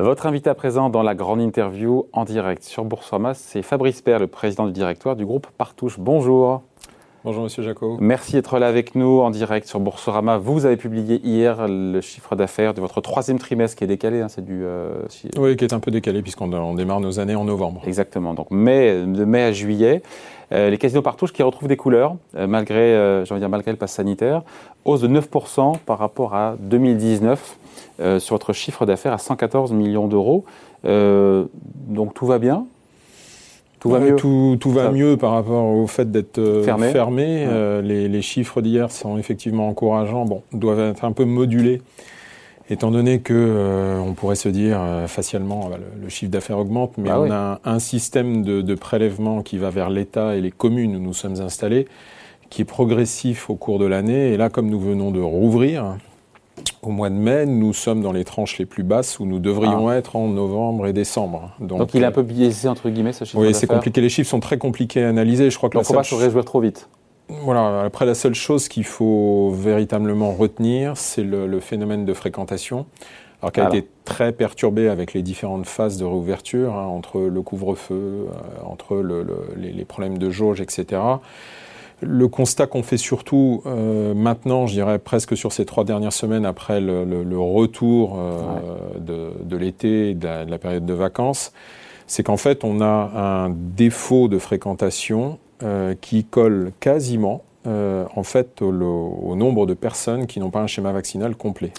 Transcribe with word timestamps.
Votre 0.00 0.26
invité 0.26 0.48
à 0.48 0.54
présent 0.54 0.90
dans 0.90 1.02
la 1.02 1.16
grande 1.16 1.40
interview 1.40 2.06
en 2.12 2.24
direct 2.24 2.62
sur 2.62 2.84
Boursorama, 2.84 3.34
c'est 3.34 3.62
Fabrice 3.62 4.00
Père, 4.00 4.20
le 4.20 4.28
président 4.28 4.66
du 4.66 4.72
directoire 4.72 5.16
du 5.16 5.26
groupe 5.26 5.48
Partouche. 5.58 5.98
Bonjour. 5.98 6.62
Bonjour 7.24 7.42
Monsieur 7.42 7.64
Jaco. 7.64 7.96
Merci 7.98 8.34
d'être 8.34 8.60
là 8.60 8.68
avec 8.68 8.94
nous 8.94 9.18
en 9.18 9.30
direct 9.30 9.66
sur 9.66 9.80
Boursorama. 9.80 10.38
Vous 10.38 10.66
avez 10.66 10.76
publié 10.76 11.20
hier 11.24 11.66
le 11.66 12.00
chiffre 12.00 12.36
d'affaires 12.36 12.74
de 12.74 12.80
votre 12.80 13.00
troisième 13.00 13.40
trimestre 13.40 13.76
qui 13.76 13.82
est 13.82 13.88
décalé. 13.88 14.20
Hein, 14.20 14.28
c'est 14.28 14.44
du. 14.44 14.60
Euh, 14.62 15.02
oui, 15.36 15.56
qui 15.56 15.64
est 15.64 15.72
un 15.72 15.80
peu 15.80 15.90
décalé 15.90 16.22
puisqu'on 16.22 16.74
démarre 16.74 17.00
nos 17.00 17.18
années 17.18 17.34
en 17.34 17.44
novembre. 17.44 17.82
Exactement. 17.84 18.34
Donc 18.34 18.52
mai, 18.52 19.04
de 19.04 19.24
mai 19.24 19.42
à 19.42 19.52
juillet. 19.52 20.02
Euh, 20.52 20.70
les 20.70 20.78
casinos 20.78 21.02
partouches 21.02 21.32
qui 21.32 21.42
retrouvent 21.42 21.68
des 21.68 21.76
couleurs 21.76 22.14
euh, 22.36 22.46
malgré, 22.46 23.24
dire 23.36 23.48
malgré 23.48 23.72
le 23.72 23.78
pass 23.78 23.94
sanitaire. 23.94 24.42
Hausse 24.84 25.00
de 25.00 25.08
9% 25.08 25.78
par 25.84 25.98
rapport 25.98 26.36
à 26.36 26.54
2019 26.60 27.57
sur 28.18 28.34
votre 28.34 28.52
chiffre 28.52 28.86
d'affaires 28.86 29.12
à 29.12 29.18
114 29.18 29.72
millions 29.72 30.08
d'euros. 30.08 30.44
donc 30.84 32.14
tout 32.14 32.26
va 32.26 32.38
bien? 32.38 32.66
Tout 33.80 33.90
va, 33.90 34.00
mieux? 34.00 34.16
Tout, 34.16 34.70
va 34.70 34.90
mieux 34.90 35.16
par 35.16 35.32
rapport 35.32 35.64
au 35.64 35.86
fait 35.86 36.10
d'être 36.10 36.38
euh, 36.38 36.62
fermé. 36.62 37.44
Euh, 37.46 37.80
les, 37.80 38.22
chiffres 38.22 38.60
d'hier 38.60 38.90
sont 38.90 39.18
effectivement 39.18 39.68
encourageants. 39.68 40.24
Bon, 40.24 40.42
doivent 40.52 40.80
être 40.80 41.04
un 41.04 41.12
peu 41.12 41.24
modulés, 41.24 41.80
étant 42.70 42.90
donné 42.90 43.20
que 43.20 43.34
euh, 43.34 44.00
on 44.00 44.14
pourrait 44.14 44.36
se 44.36 44.48
dire 44.48 44.80
facialement 45.06 45.70
le, 46.02 46.08
chiffre 46.08 46.32
d'affaires 46.32 46.58
augmente, 46.58 46.94
mais 46.98 47.08
bah 47.08 47.20
on 47.20 47.30
a 47.30 47.60
un, 47.64 47.78
système 47.78 48.42
de, 48.42 48.62
de, 48.62 48.74
prélèvement 48.74 49.42
qui 49.42 49.58
va 49.58 49.70
vers 49.70 49.90
l'État 49.90 50.34
et 50.34 50.40
les 50.40 50.50
communes 50.50 50.96
où 50.96 51.00
nous 51.00 51.14
sommes 51.14 51.40
installés, 51.40 51.86
qui 52.50 52.62
est 52.62 52.66
progressif 52.66 53.48
au 53.48 53.54
cours 53.54 53.78
de 53.78 53.86
l'année. 53.86 54.32
Et 54.32 54.36
là, 54.36 54.48
comme 54.48 54.68
nous 54.68 54.80
venons 54.80 55.12
de 55.12 55.20
rouvrir, 55.20 55.98
au 56.82 56.90
mois 56.90 57.10
de 57.10 57.14
mai, 57.14 57.46
nous 57.46 57.72
sommes 57.72 58.02
dans 58.02 58.12
les 58.12 58.24
tranches 58.24 58.58
les 58.58 58.66
plus 58.66 58.82
basses 58.82 59.18
où 59.18 59.26
nous 59.26 59.38
devrions 59.38 59.88
ah. 59.88 59.96
être 59.96 60.16
en 60.16 60.28
novembre 60.28 60.86
et 60.86 60.92
décembre. 60.92 61.52
Donc, 61.60 61.94
il 61.94 62.02
est 62.02 62.06
un 62.06 62.12
peu 62.12 62.22
biaisé, 62.22 62.68
entre 62.68 62.88
guillemets, 62.88 63.12
ce 63.12 63.24
chiffre 63.24 63.38
Oui, 63.38 63.54
c'est 63.54 63.66
compliqué. 63.66 64.00
Les 64.00 64.08
chiffres 64.08 64.30
sont 64.30 64.40
très 64.40 64.58
compliqués 64.58 65.04
à 65.04 65.08
analyser. 65.08 65.50
Je 65.50 65.56
crois 65.56 65.68
que 65.68 65.74
Donc, 65.74 65.84
il 65.84 65.92
ne 65.92 65.96
faut 65.96 66.00
pas 66.00 66.04
se 66.04 66.14
réjouir 66.14 66.44
trop 66.44 66.60
vite. 66.60 66.88
Voilà, 67.28 67.82
après, 67.82 68.06
la 68.06 68.14
seule 68.14 68.34
chose 68.34 68.68
qu'il 68.68 68.84
faut 68.84 69.50
véritablement 69.50 70.32
retenir, 70.32 70.96
c'est 70.96 71.22
le, 71.22 71.60
phénomène 71.60 72.04
de 72.04 72.14
fréquentation. 72.14 72.86
Alors 73.40 73.52
qui 73.52 73.60
a 73.60 73.68
été 73.68 73.86
très 74.04 74.32
perturbé 74.32 74.88
avec 74.88 75.12
les 75.12 75.22
différentes 75.22 75.66
phases 75.66 75.96
de 75.96 76.04
réouverture, 76.04 76.74
hein, 76.74 76.86
entre 76.86 77.20
le 77.20 77.40
couvre-feu, 77.40 77.94
euh, 77.94 78.28
entre 78.64 78.96
les, 79.56 79.70
les, 79.70 79.84
problèmes 79.84 80.18
de 80.18 80.28
jauge, 80.28 80.60
etc. 80.60 81.00
Le 82.00 82.28
constat 82.28 82.68
qu'on 82.68 82.84
fait 82.84 82.96
surtout 82.96 83.62
euh, 83.66 84.14
maintenant, 84.14 84.66
je 84.66 84.74
dirais 84.74 85.00
presque 85.00 85.36
sur 85.36 85.52
ces 85.52 85.64
trois 85.64 85.84
dernières 85.84 86.12
semaines 86.12 86.46
après 86.46 86.80
le, 86.80 87.38
retour 87.38 88.16
euh, 88.18 89.32
de, 89.44 89.56
l'été 89.56 90.14
de 90.14 90.48
la, 90.48 90.58
période 90.58 90.86
de 90.86 90.92
vacances, 90.92 91.52
c'est 92.06 92.22
qu'en 92.22 92.36
fait 92.36 92.62
on 92.62 92.80
a 92.80 93.10
un 93.46 93.50
défaut 93.50 94.28
de 94.28 94.38
fréquentation 94.38 95.38
euh, 95.64 95.94
qui 96.00 96.24
colle 96.24 96.72
quasiment 96.80 97.42
en 97.66 98.22
fait 98.22 98.62
au, 98.62 99.34
nombre 99.36 99.66
de 99.66 99.74
personnes 99.74 100.26
qui 100.26 100.40
n'ont 100.40 100.48
pas 100.48 100.60
un 100.60 100.66
schéma 100.66 100.90
vaccinal 100.92 101.36
complet. 101.36 101.70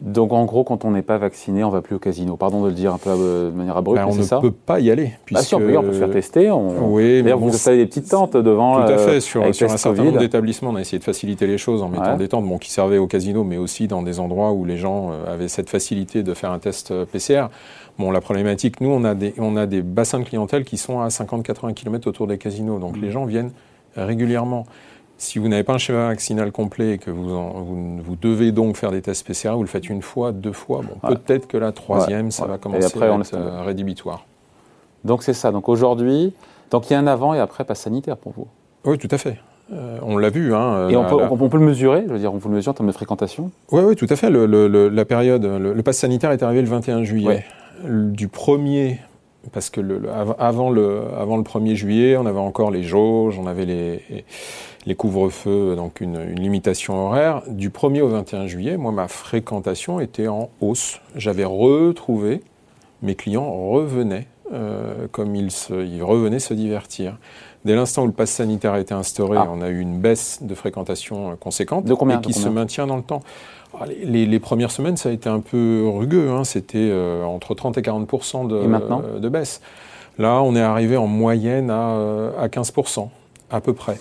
Donc 0.00 0.32
en 0.32 0.44
gros, 0.44 0.62
quand 0.62 0.84
on 0.84 0.92
n'est 0.92 1.02
pas 1.02 1.18
vacciné, 1.18 1.64
on 1.64 1.70
va 1.70 1.82
plus 1.82 1.96
au 1.96 1.98
casino. 1.98 2.36
Pardon 2.36 2.62
de 2.62 2.68
le 2.68 2.74
dire 2.74 2.94
un 2.94 2.98
peu 2.98 3.10
euh, 3.10 3.50
de 3.50 3.56
manière 3.56 3.76
abrupte, 3.76 4.00
ben, 4.00 4.06
On 4.06 4.14
ne 4.14 4.40
peut 4.40 4.52
pas 4.52 4.78
y 4.78 4.92
aller. 4.92 5.12
Puisque... 5.24 5.40
Ah 5.40 5.44
si, 5.44 5.54
on 5.56 5.58
peut, 5.58 5.76
on 5.76 5.82
peut 5.82 5.92
se 5.92 5.98
faire 5.98 6.10
tester. 6.10 6.50
On... 6.52 6.92
Oui, 6.92 7.22
D'ailleurs, 7.22 7.40
vous 7.40 7.48
installez 7.48 7.78
des 7.78 7.86
petites 7.86 8.08
tentes 8.08 8.36
devant. 8.36 8.76
Tout 8.86 8.92
à 8.92 8.98
fait. 8.98 9.16
Euh, 9.16 9.20
sur, 9.20 9.54
sur 9.54 9.70
un 9.70 9.76
certain 9.76 10.04
nombre 10.04 10.18
d'établissements, 10.18 10.70
on 10.70 10.76
a 10.76 10.80
essayé 10.80 11.00
de 11.00 11.04
faciliter 11.04 11.48
les 11.48 11.58
choses 11.58 11.82
en 11.82 11.88
mettant 11.88 12.16
des 12.16 12.28
tentes 12.28 12.46
bon, 12.46 12.58
qui 12.58 12.70
servaient 12.70 12.98
au 12.98 13.08
casino, 13.08 13.42
mais 13.42 13.56
aussi 13.56 13.88
dans 13.88 14.02
des 14.02 14.20
endroits 14.20 14.52
où 14.52 14.64
les 14.64 14.76
gens 14.76 15.10
euh, 15.10 15.34
avaient 15.34 15.48
cette 15.48 15.68
facilité 15.68 16.22
de 16.22 16.32
faire 16.32 16.52
un 16.52 16.60
test 16.60 16.94
PCR. 17.06 17.46
Bon, 17.98 18.12
la 18.12 18.20
problématique, 18.20 18.80
nous, 18.80 18.90
on 18.90 19.02
a 19.02 19.16
des, 19.16 19.34
on 19.38 19.56
a 19.56 19.66
des 19.66 19.82
bassins 19.82 20.20
de 20.20 20.24
clientèle 20.24 20.64
qui 20.64 20.76
sont 20.76 21.00
à 21.00 21.08
50-80 21.08 21.74
km 21.74 22.08
autour 22.08 22.28
des 22.28 22.38
casinos. 22.38 22.78
Donc 22.78 22.96
mmh. 22.96 23.00
les 23.00 23.10
gens 23.10 23.24
viennent 23.24 23.50
régulièrement. 23.96 24.64
Si 25.20 25.40
vous 25.40 25.48
n'avez 25.48 25.64
pas 25.64 25.74
un 25.74 25.78
schéma 25.78 26.06
vaccinal 26.06 26.52
complet 26.52 26.92
et 26.92 26.98
que 26.98 27.10
vous, 27.10 27.26
vous, 27.98 28.16
devez 28.16 28.52
donc 28.52 28.76
faire 28.76 28.92
des 28.92 29.02
tests 29.02 29.26
PCR, 29.26 29.50
vous 29.56 29.62
le 29.62 29.68
faites 29.68 29.88
une 29.88 30.00
fois, 30.00 30.30
deux 30.30 30.52
fois. 30.52 30.82
Bon, 30.82 31.08
peut-être 31.08 31.48
que 31.48 31.56
la 31.56 31.72
troisième, 31.72 32.30
ça 32.30 32.46
va 32.46 32.56
commencer 32.56 32.86
après, 32.86 33.08
à 33.08 33.14
être 33.18 33.34
euh, 33.34 33.62
rédhibitoire. 33.62 34.26
Donc 35.04 35.24
c'est 35.24 35.32
ça. 35.32 35.50
Donc 35.50 35.68
aujourd'hui, 35.68 36.32
donc 36.70 36.88
il 36.88 36.92
y 36.92 36.96
a 36.96 37.00
un 37.00 37.08
avant 37.08 37.34
et 37.34 37.40
après 37.40 37.64
pas 37.64 37.74
sanitaire 37.74 38.16
pour 38.16 38.32
vous. 38.32 38.46
Oui, 38.84 38.96
tout 38.96 39.08
à 39.10 39.18
fait. 39.18 39.38
Euh, 39.72 39.98
on 40.02 40.16
l'a 40.18 40.30
vu. 40.30 40.54
Hein, 40.54 40.88
et 40.88 40.96
on 40.96 41.04
peut, 41.04 41.58
le 41.58 41.64
mesurer, 41.64 42.04
je 42.06 42.12
veux 42.12 42.18
dire, 42.20 42.32
on 42.32 42.38
peut 42.38 42.48
le 42.48 42.54
mesurer 42.54 42.70
en 42.70 42.74
termes 42.74 42.86
de 42.86 42.92
fréquentation? 42.92 43.50
Oui, 43.72 43.82
oui, 43.84 43.96
tout 43.96 44.06
à 44.08 44.14
fait. 44.14 44.30
Le, 44.30 44.46
la 44.88 45.04
période, 45.04 45.44
le, 45.44 45.82
pass 45.82 45.98
sanitaire 45.98 46.30
est 46.30 46.44
arrivé 46.44 46.62
le 46.62 46.68
21 46.68 47.02
juillet. 47.02 47.44
Du 47.84 48.28
1er, 48.28 48.98
parce 49.52 49.70
que 49.70 49.80
avant, 50.38 50.70
le, 50.70 51.02
avant 51.16 51.36
le 51.36 51.42
1er 51.42 51.74
juillet, 51.74 52.16
on 52.16 52.26
avait 52.26 52.38
encore 52.38 52.70
les 52.70 52.82
jauges, 52.82 53.38
on 53.38 53.46
avait 53.46 53.66
les, 53.66 54.24
les 54.88 54.94
couvre-feux, 54.94 55.76
donc 55.76 56.00
une, 56.00 56.18
limitation 56.34 57.06
horaire. 57.06 57.42
Du 57.48 57.70
1er 57.70 58.00
au 58.00 58.08
21 58.08 58.46
juillet, 58.46 58.76
moi, 58.76 58.90
ma 58.90 59.06
fréquentation 59.06 60.00
était 60.00 60.28
en 60.28 60.50
hausse. 60.60 61.00
J'avais 61.14 61.44
retrouvé, 61.44 62.42
mes 63.02 63.14
clients 63.14 63.50
revenaient 63.70 64.26
euh, 64.52 65.06
comme 65.12 65.36
ils, 65.36 65.50
se, 65.50 65.74
revenaient 66.02 66.38
se 66.38 66.54
divertir. 66.54 67.18
Dès 67.66 67.74
l'instant 67.74 68.04
où 68.04 68.06
le 68.06 68.12
pass 68.12 68.30
sanitaire 68.30 68.72
a 68.72 68.80
été 68.80 68.94
instauré, 68.94 69.36
ah. 69.38 69.48
on 69.50 69.60
a 69.60 69.68
eu 69.68 69.80
une 69.80 70.00
baisse 70.00 70.38
de 70.42 70.54
fréquentation 70.54 71.32
euh, 71.32 71.34
conséquente 71.34 71.84
de 71.84 71.92
combien, 71.92 72.18
et 72.18 72.22
qui 72.22 72.32
se 72.32 72.48
maintient 72.48 72.86
dans 72.86 72.96
le 72.96 73.02
temps. 73.02 73.20
Ah, 73.74 73.84
les, 73.86 74.40
premières 74.40 74.70
semaines, 74.70 74.96
ça 74.96 75.08
a 75.08 75.12
été 75.12 75.28
un 75.28 75.40
peu 75.40 75.88
rugueux. 75.88 76.30
Hein. 76.30 76.44
C'était 76.44 76.78
euh, 76.78 77.24
entre 77.24 77.54
30 77.54 77.78
et 77.78 77.82
40 77.82 78.48
de, 78.48 79.18
de 79.18 79.28
baisse. 79.28 79.60
Là, 80.18 80.42
on 80.42 80.56
est 80.56 80.60
arrivé 80.60 80.96
en 80.96 81.06
moyenne 81.06 81.70
à, 81.70 82.32
à 82.38 82.48
15% 82.48 83.08
à 83.50 83.60
peu 83.60 83.72
près. 83.72 83.98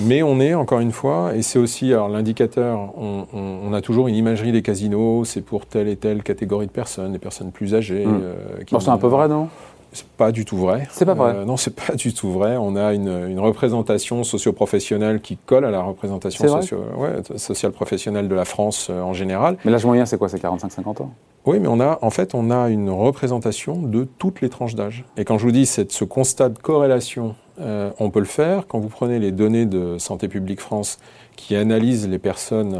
Mais 0.00 0.22
on 0.22 0.40
est, 0.40 0.54
encore 0.54 0.80
une 0.80 0.92
fois, 0.92 1.34
et 1.34 1.42
c'est 1.42 1.58
aussi 1.58 1.88
l'indicateur, 1.88 2.92
on, 2.96 3.72
a 3.72 3.80
toujours 3.80 4.08
une 4.08 4.14
imagerie 4.14 4.52
des 4.52 4.62
casinos, 4.62 5.24
c'est 5.24 5.42
pour 5.42 5.66
telle 5.66 5.88
et 5.88 5.96
telle 5.96 6.22
catégorie 6.22 6.66
de 6.66 6.72
personnes, 6.72 7.12
des 7.12 7.18
personnes 7.18 7.52
plus 7.52 7.74
âgées. 7.74 8.04
Euh, 8.06 8.34
c'est 8.66 8.88
un 8.88 8.98
peu 8.98 9.06
vrai, 9.06 9.28
non? 9.28 9.48
C'est 9.92 10.06
pas 10.06 10.32
du 10.32 10.44
tout 10.44 10.56
vrai. 10.56 10.88
C'est 10.90 11.04
pas 11.04 11.14
vrai. 11.14 11.34
Euh, 11.36 11.44
non, 11.44 11.56
c'est 11.56 11.74
pas 11.74 11.94
du 11.94 12.14
tout 12.14 12.32
vrai. 12.32 12.56
On 12.56 12.76
a 12.76 12.94
une, 12.94 13.28
une 13.28 13.38
représentation 13.38 14.24
socio-professionnelle 14.24 15.20
qui 15.20 15.36
colle 15.36 15.64
à 15.64 15.70
la 15.70 15.82
représentation 15.82 16.48
socio 16.48 16.78
ouais, 16.96 17.22
sociale 17.36 17.72
professionnelle 17.72 18.28
de 18.28 18.34
la 18.34 18.44
France 18.46 18.88
euh, 18.90 19.02
en 19.02 19.12
général. 19.12 19.58
Mais 19.64 19.70
l'âge 19.70 19.84
moyen, 19.84 20.06
c'est 20.06 20.16
quoi? 20.16 20.28
C'est 20.28 20.42
45-50 20.42 21.02
ans? 21.02 21.12
Oui, 21.44 21.58
mais 21.60 21.68
on 21.68 21.80
a, 21.80 21.98
en 22.02 22.10
fait, 22.10 22.34
on 22.34 22.50
a 22.50 22.68
une 22.68 22.88
représentation 22.88 23.82
de 23.82 24.04
toutes 24.04 24.40
les 24.40 24.48
tranches 24.48 24.74
d'âge. 24.74 25.04
Et 25.16 25.24
quand 25.24 25.38
je 25.38 25.44
vous 25.44 25.52
dis 25.52 25.66
ce 25.66 26.04
constat 26.04 26.48
de 26.48 26.58
corrélation, 26.58 27.34
euh, 27.60 27.90
on 27.98 28.10
peut 28.10 28.20
le 28.20 28.24
faire. 28.24 28.66
Quand 28.68 28.78
vous 28.78 28.88
prenez 28.88 29.18
les 29.18 29.32
données 29.32 29.66
de 29.66 29.98
Santé 29.98 30.28
publique 30.28 30.60
France 30.60 30.98
qui 31.36 31.56
analysent 31.56 32.08
les 32.08 32.18
personnes 32.18 32.78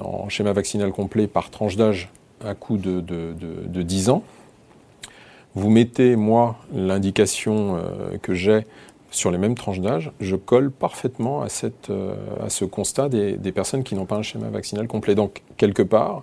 en 0.00 0.28
schéma 0.28 0.52
vaccinal 0.52 0.90
complet 0.92 1.26
par 1.26 1.50
tranche 1.50 1.76
d'âge 1.76 2.10
à 2.44 2.54
coup 2.54 2.76
de, 2.76 3.00
de, 3.00 3.34
de, 3.38 3.68
de 3.68 3.82
10 3.82 4.10
ans, 4.10 4.22
vous 5.54 5.70
mettez, 5.70 6.16
moi, 6.16 6.56
l'indication 6.74 7.76
euh, 7.76 8.18
que 8.20 8.34
j'ai 8.34 8.66
sur 9.10 9.30
les 9.30 9.38
mêmes 9.38 9.54
tranches 9.54 9.80
d'âge, 9.80 10.10
je 10.20 10.36
colle 10.36 10.70
parfaitement 10.70 11.42
à, 11.42 11.48
cette, 11.48 11.90
euh, 11.90 12.14
à 12.42 12.48
ce 12.48 12.64
constat 12.64 13.08
des, 13.08 13.36
des 13.36 13.52
personnes 13.52 13.84
qui 13.84 13.94
n'ont 13.94 14.06
pas 14.06 14.16
un 14.16 14.22
schéma 14.22 14.48
vaccinal 14.48 14.86
complet. 14.86 15.14
Donc, 15.14 15.42
quelque 15.58 15.82
part, 15.82 16.22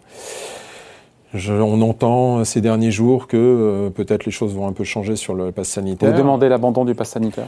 on 1.34 1.82
entend 1.82 2.44
ces 2.44 2.62
derniers 2.62 2.92
jours 2.92 3.28
que 3.28 3.38
euh, 3.38 3.90
peut-être 3.90 4.26
les 4.26 4.32
choses 4.32 4.56
vont 4.56 4.68
un 4.68 4.74
peu 4.74 4.84
changer 4.84 5.16
sur 5.16 5.36
le 5.36 5.52
pass 5.52 5.70
sanitaire. 5.70 6.12
Vous 6.12 6.18
demandez 6.18 6.50
l'abandon 6.50 6.86
du 6.86 6.96
pass 6.96 7.10
sanitaire 7.10 7.46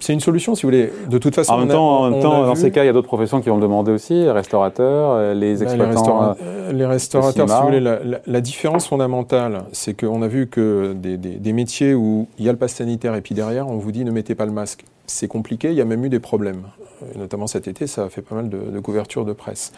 C'est 0.00 0.12
une 0.12 0.20
solution, 0.20 0.54
si 0.54 0.62
vous 0.62 0.68
voulez. 0.68 0.92
De 1.08 1.18
toute 1.18 1.34
façon, 1.34 1.54
en 1.54 1.58
même 1.58 1.68
temps, 1.68 2.10
dans 2.10 2.54
ces 2.54 2.70
cas, 2.70 2.82
il 2.82 2.86
y 2.86 2.90
a 2.90 2.92
d'autres 2.92 3.08
professions 3.08 3.40
qui 3.40 3.48
vont 3.48 3.56
le 3.56 3.62
demander 3.62 3.92
aussi, 3.92 4.14
les 4.14 4.30
restaurateurs, 4.30 5.12
euh, 5.12 5.34
les 5.34 5.56
ben, 5.56 5.62
exploitants. 5.62 6.36
Euh, 6.42 6.72
les, 6.72 6.84
restaurateurs, 6.84 7.48
si 7.48 7.54
vous 7.54 7.62
voulez, 7.62 7.80
la, 8.26 8.40
différence 8.40 8.86
fondamentale, 8.86 9.64
c'est 9.72 9.98
qu'on 9.98 10.20
a 10.22 10.28
vu 10.28 10.46
que 10.48 10.92
des, 10.92 11.52
métiers 11.52 11.94
où 11.94 12.28
il 12.38 12.44
y 12.44 12.48
a 12.48 12.52
le 12.52 12.58
pass 12.58 12.74
sanitaire 12.74 13.14
et 13.14 13.22
puis 13.22 13.34
derrière, 13.34 13.68
on 13.68 13.76
vous 13.76 13.92
dit 13.92 14.04
ne 14.04 14.10
mettez 14.10 14.34
pas 14.34 14.46
le 14.46 14.52
masque. 14.52 14.84
C'est 15.06 15.28
compliqué, 15.28 15.68
il 15.68 15.74
y 15.74 15.80
a 15.80 15.84
même 15.84 16.04
eu 16.04 16.08
des 16.08 16.20
problèmes. 16.20 16.62
notamment 17.16 17.46
cet 17.46 17.66
été, 17.66 17.86
ça 17.86 18.04
a 18.04 18.08
fait 18.08 18.22
pas 18.22 18.34
mal 18.34 18.48
de, 18.48 18.58
de 18.58 18.80
couvertures 18.80 19.24
de 19.24 19.32
presse. 19.32 19.72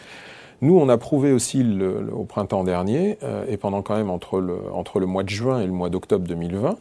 Nous, 0.61 0.77
on 0.77 0.89
a 0.89 0.97
prouvé 0.97 1.31
aussi 1.31 1.65
au 2.13 2.23
printemps 2.23 2.63
dernier, 2.63 3.17
euh, 3.23 3.45
et 3.47 3.57
pendant 3.57 3.81
quand 3.81 3.95
même 3.95 4.09
entre 4.09 4.39
le, 4.39 5.05
mois 5.05 5.23
de 5.23 5.29
juin 5.29 5.61
et 5.61 5.65
le 5.65 5.71
mois 5.71 5.89
d'octobre 5.89 6.27
2020, 6.27 6.77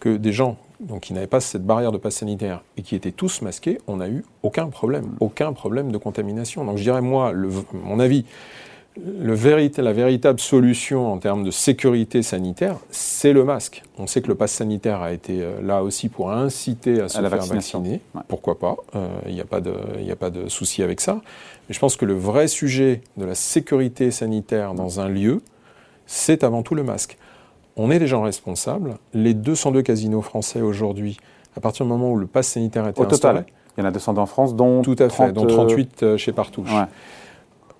que 0.00 0.16
des 0.16 0.32
gens 0.32 0.56
donc, 0.80 1.02
qui 1.02 1.14
n'avaient 1.14 1.26
pas 1.26 1.40
cette 1.40 1.64
barrière 1.64 1.92
de 1.92 1.98
passe 1.98 2.16
sanitaire 2.16 2.62
et 2.76 2.82
qui 2.82 2.94
étaient 2.94 3.12
tous 3.12 3.40
masqués, 3.40 3.78
on 3.86 3.96
n'a 3.96 4.08
eu 4.08 4.24
aucun 4.42 4.68
problème, 4.68 5.16
aucun 5.20 5.52
problème 5.52 5.90
de 5.90 5.98
contamination. 5.98 6.64
Donc 6.64 6.76
je 6.76 6.82
dirais, 6.82 7.00
moi, 7.00 7.32
mon 7.72 7.98
avis, 7.98 8.26
la 8.98 9.92
véritable 9.92 10.40
solution 10.40 11.12
en 11.12 11.18
termes 11.18 11.44
de 11.44 11.50
sécurité 11.50 12.22
sanitaire, 12.22 12.76
c'est 12.90 13.32
le 13.32 13.44
masque. 13.44 13.82
On 13.98 14.06
sait 14.06 14.22
que 14.22 14.28
le 14.28 14.34
pass 14.34 14.52
sanitaire 14.52 15.02
a 15.02 15.12
été 15.12 15.42
euh, 15.42 15.60
là 15.62 15.82
aussi 15.82 16.08
pour 16.08 16.32
inciter 16.32 17.00
à 17.00 17.08
se 17.08 17.20
faire 17.20 17.28
vacciner. 17.28 18.00
Pourquoi 18.28 18.58
pas 18.58 18.76
euh, 18.94 19.08
Il 19.26 19.34
n'y 19.34 19.40
a 19.40 19.44
pas 19.44 19.60
de, 19.60 19.72
a 20.10 20.16
pas 20.16 20.30
de 20.30 20.48
souci 20.48 20.82
avec 20.82 21.00
ça. 21.00 21.20
Mais 21.68 21.74
je 21.74 21.78
pense 21.78 21.96
que 21.96 22.04
le 22.04 22.14
vrai 22.14 22.48
sujet 22.48 23.02
de 23.16 23.24
la 23.24 23.34
sécurité 23.34 24.10
sanitaire 24.10 24.74
dans 24.74 25.00
un 25.00 25.08
lieu, 25.08 25.42
c'est 26.06 26.44
avant 26.44 26.62
tout 26.62 26.74
le 26.74 26.82
masque. 26.82 27.18
On 27.76 27.90
est 27.90 27.98
des 27.98 28.06
gens 28.06 28.22
responsables. 28.22 28.96
Les 29.12 29.34
202 29.34 29.82
casinos 29.82 30.22
français 30.22 30.62
aujourd'hui, 30.62 31.18
à 31.56 31.60
partir 31.60 31.84
du 31.84 31.92
moment 31.92 32.12
où 32.12 32.16
le 32.16 32.26
pass 32.26 32.48
sanitaire 32.48 32.84
a 32.84 32.90
été 32.90 33.00
Au 33.00 33.06
total, 33.06 33.44
il 33.76 33.80
y 33.80 33.84
en 33.84 33.88
a 33.88 33.90
202 33.90 34.20
en 34.20 34.26
France, 34.26 34.56
dont 34.56 34.80
Tout 34.82 34.96
à 34.98 35.10
fait, 35.10 35.32
dont 35.32 35.46
38 35.46 36.02
euh, 36.02 36.16
chez 36.16 36.32
Partouche. 36.32 36.70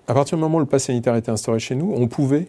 À 0.07 0.13
partir 0.13 0.37
du 0.37 0.41
moment 0.41 0.57
où 0.57 0.61
le 0.61 0.65
pass 0.65 0.85
sanitaire 0.85 1.13
a 1.13 1.17
été 1.17 1.31
instauré 1.31 1.59
chez 1.59 1.75
nous, 1.75 1.93
on 1.95 2.07
pouvait 2.07 2.47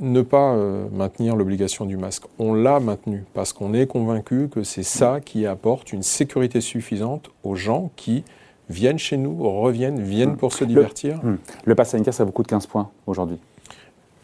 ne 0.00 0.22
pas 0.22 0.54
euh, 0.54 0.86
maintenir 0.92 1.36
l'obligation 1.36 1.84
du 1.84 1.96
masque. 1.96 2.24
On 2.38 2.54
l'a 2.54 2.80
maintenu 2.80 3.24
parce 3.34 3.52
qu'on 3.52 3.74
est 3.74 3.86
convaincu 3.86 4.48
que 4.48 4.62
c'est 4.62 4.82
ça 4.82 5.20
qui 5.20 5.46
apporte 5.46 5.92
une 5.92 6.02
sécurité 6.02 6.60
suffisante 6.60 7.30
aux 7.44 7.54
gens 7.54 7.90
qui 7.96 8.24
viennent 8.68 8.98
chez 8.98 9.16
nous, 9.16 9.36
reviennent, 9.60 10.00
viennent 10.00 10.36
pour 10.36 10.52
se 10.52 10.64
divertir. 10.64 11.20
Le, 11.22 11.38
le 11.64 11.74
pass 11.74 11.90
sanitaire, 11.90 12.14
ça 12.14 12.24
vous 12.24 12.32
coûte 12.32 12.46
15 12.46 12.66
points 12.66 12.90
aujourd'hui 13.06 13.38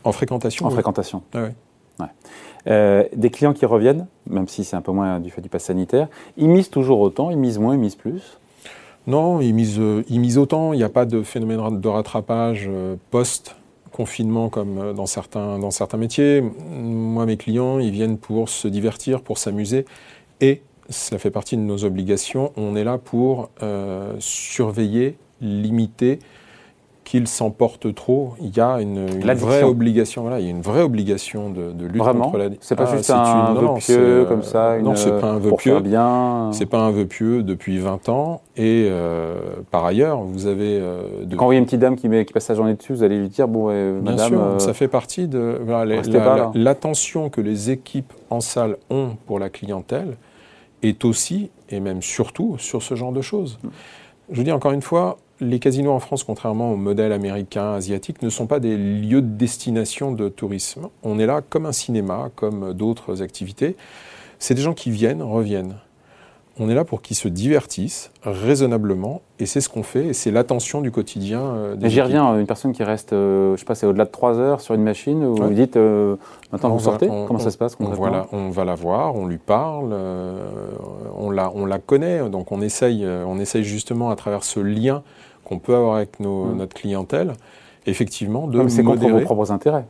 En 0.02 0.12
fréquentation 0.12 0.66
En 0.66 0.70
fréquentation. 0.70 1.22
Ah 1.34 1.42
ouais. 1.42 1.54
Euh, 2.68 3.04
des 3.14 3.30
clients 3.30 3.52
qui 3.52 3.64
reviennent, 3.64 4.06
même 4.28 4.48
si 4.48 4.64
c'est 4.64 4.76
un 4.76 4.80
peu 4.80 4.92
moins 4.92 5.20
du 5.20 5.30
fait 5.30 5.40
du 5.40 5.48
pass 5.48 5.64
sanitaire, 5.64 6.08
ils 6.36 6.48
misent 6.48 6.70
toujours 6.70 7.00
autant, 7.00 7.30
ils 7.30 7.36
misent 7.36 7.58
moins, 7.58 7.74
ils 7.74 7.80
misent 7.80 7.94
plus 7.94 8.38
Non, 9.06 9.40
ils 9.40 9.54
misent, 9.54 9.78
euh, 9.78 10.04
ils 10.08 10.20
misent 10.20 10.38
autant. 10.38 10.72
Il 10.72 10.78
n'y 10.78 10.82
a 10.82 10.88
pas 10.88 11.06
de 11.06 11.22
phénomène 11.22 11.80
de 11.80 11.88
rattrapage 11.88 12.68
post 13.10 13.56
confinement 13.96 14.50
comme 14.50 14.78
euh, 14.78 14.92
dans 14.92 15.06
certains, 15.06 15.58
dans 15.58 15.70
certains 15.70 15.96
métiers. 15.96 16.42
Moi, 16.42 17.24
mes 17.24 17.36
clients, 17.36 17.78
ils 17.78 17.90
viennent 17.90 18.18
pour 18.18 18.48
se 18.48 18.68
divertir, 18.68 19.22
pour 19.22 19.38
s'amuser. 19.38 19.86
Et 20.40 20.62
cela 20.90 21.18
fait 21.18 21.30
partie 21.30 21.56
de 21.56 21.62
nos 21.62 21.84
obligations. 21.84 22.52
On 22.56 22.76
est 22.76 22.84
là 22.84 22.98
pour 22.98 23.48
euh, 23.62 24.14
surveiller, 24.18 25.16
limiter 25.40 26.18
qu'ils 27.06 27.28
s'emportent 27.28 27.94
trop, 27.94 28.34
il 28.40 28.54
y 28.54 28.60
a 28.60 28.80
une, 28.80 29.06
vraie 29.20 29.62
obligation. 29.62 30.22
Voilà, 30.22 30.40
il 30.40 30.44
y 30.46 30.48
a 30.48 30.50
une 30.50 30.60
vraie 30.60 30.82
obligation 30.82 31.50
de, 31.50 31.70
de 31.70 31.86
lutte 31.86 32.02
contre 32.02 32.36
la. 32.36 32.48
C'est 32.60 32.74
pas 32.74 32.88
ah, 32.90 32.96
juste 32.96 33.10
un 33.10 33.54
vœu 33.54 33.68
pieux 33.78 34.24
comme 34.28 34.42
ça. 34.42 34.76
non, 34.80 34.96
c'est 34.96 35.20
pas 35.20 35.28
un 35.28 35.38
vœu 35.38 35.52
pieux. 35.56 35.78
bien. 35.78 36.50
C'est 36.52 36.66
pas 36.66 36.80
un 36.80 36.90
vœu 36.90 37.06
pieux 37.06 37.44
depuis 37.44 37.78
20 37.78 38.08
ans. 38.08 38.40
Et 38.56 38.88
euh, 38.90 39.36
par 39.70 39.84
ailleurs, 39.84 40.18
vous 40.18 40.48
avez. 40.48 40.80
Euh, 40.80 41.02
Quand 41.30 41.36
vous 41.36 41.44
voyez 41.44 41.60
une 41.60 41.66
petite 41.66 41.78
dame 41.78 41.94
qui, 41.94 42.08
met, 42.08 42.24
qui 42.24 42.32
passe 42.32 42.46
sa 42.46 42.56
journée 42.56 42.74
dessus, 42.74 42.92
vous 42.92 43.04
allez 43.04 43.18
lui 43.18 43.28
dire 43.28 43.46
bon, 43.46 43.68
euh, 43.70 44.00
Bien 44.00 44.18
sûr, 44.18 44.40
ça 44.58 44.74
fait 44.74 44.88
partie 44.88 45.28
de 45.28 45.60
l'attention 46.54 47.30
que 47.30 47.40
les 47.40 47.70
équipes 47.70 48.12
en 48.30 48.40
salle 48.40 48.78
ont 48.90 49.10
pour 49.26 49.38
la 49.38 49.48
clientèle 49.48 50.16
est 50.82 51.04
aussi 51.04 51.50
et 51.70 51.78
même 51.78 52.02
surtout 52.02 52.56
sur 52.58 52.82
ce 52.82 52.96
genre 52.96 53.12
de 53.12 53.22
choses. 53.22 53.60
Je 54.28 54.36
vous 54.36 54.42
dis 54.42 54.52
encore 54.52 54.72
une 54.72 54.82
fois, 54.82 55.18
les 55.40 55.58
casinos 55.58 55.92
en 55.92 56.00
France, 56.00 56.24
contrairement 56.24 56.72
au 56.72 56.76
modèle 56.76 57.12
américain, 57.12 57.74
asiatique, 57.74 58.22
ne 58.22 58.30
sont 58.30 58.46
pas 58.46 58.60
des 58.60 58.76
lieux 58.76 59.22
de 59.22 59.36
destination 59.36 60.12
de 60.12 60.28
tourisme. 60.28 60.88
On 61.02 61.18
est 61.18 61.26
là 61.26 61.42
comme 61.48 61.66
un 61.66 61.72
cinéma, 61.72 62.30
comme 62.34 62.72
d'autres 62.72 63.22
activités. 63.22 63.76
C'est 64.38 64.54
des 64.54 64.62
gens 64.62 64.74
qui 64.74 64.90
viennent, 64.90 65.22
reviennent. 65.22 65.76
On 66.58 66.70
est 66.70 66.74
là 66.74 66.84
pour 66.84 67.02
qu'ils 67.02 67.16
se 67.16 67.28
divertissent 67.28 68.10
raisonnablement, 68.22 69.20
et 69.38 69.44
c'est 69.44 69.60
ce 69.60 69.68
qu'on 69.68 69.82
fait, 69.82 70.06
et 70.06 70.12
c'est 70.14 70.30
l'attention 70.30 70.80
du 70.80 70.90
quotidien. 70.90 71.42
Euh, 71.42 71.76
Mais 71.78 71.90
j'y 71.90 72.00
reviens, 72.00 72.38
une 72.38 72.46
personne 72.46 72.72
qui 72.72 72.82
reste, 72.82 73.12
euh, 73.12 73.54
je 73.56 73.60
sais 73.60 73.66
pas, 73.66 73.74
c'est 73.74 73.84
au-delà 73.84 74.06
de 74.06 74.10
3 74.10 74.38
heures 74.38 74.62
sur 74.62 74.74
une 74.74 74.82
machine, 74.82 75.22
où 75.22 75.36
vous 75.36 75.52
dites, 75.52 75.76
euh, 75.76 76.16
maintenant 76.52 76.70
vous 76.70 76.78
sortez, 76.78 77.08
comment 77.08 77.38
ça 77.38 77.50
se 77.50 77.58
passe 77.58 77.76
on, 77.78 77.84
voilà, 77.90 78.26
on 78.32 78.48
va 78.48 78.64
la 78.64 78.74
voir, 78.74 79.16
on 79.16 79.26
lui 79.26 79.36
parle, 79.36 79.94
on, 81.14 81.30
la, 81.30 81.52
on 81.54 81.66
la 81.66 81.78
connaît, 81.78 82.26
donc 82.30 82.50
on 82.52 82.62
essaye, 82.62 83.06
on 83.06 83.38
essaye 83.38 83.62
justement 83.62 84.08
à 84.08 84.16
travers 84.16 84.42
ce 84.42 84.58
lien 84.58 85.02
qu'on 85.46 85.58
peut 85.58 85.74
avoir 85.74 85.96
avec 85.96 86.20
nos, 86.20 86.46
mm. 86.46 86.56
notre 86.56 86.74
clientèle, 86.74 87.32
effectivement, 87.86 88.48
de 88.48 88.68
C'est 88.68 88.82
contre 88.82 89.08
vos 89.08 89.20
propres 89.20 89.52
intérêts 89.52 89.86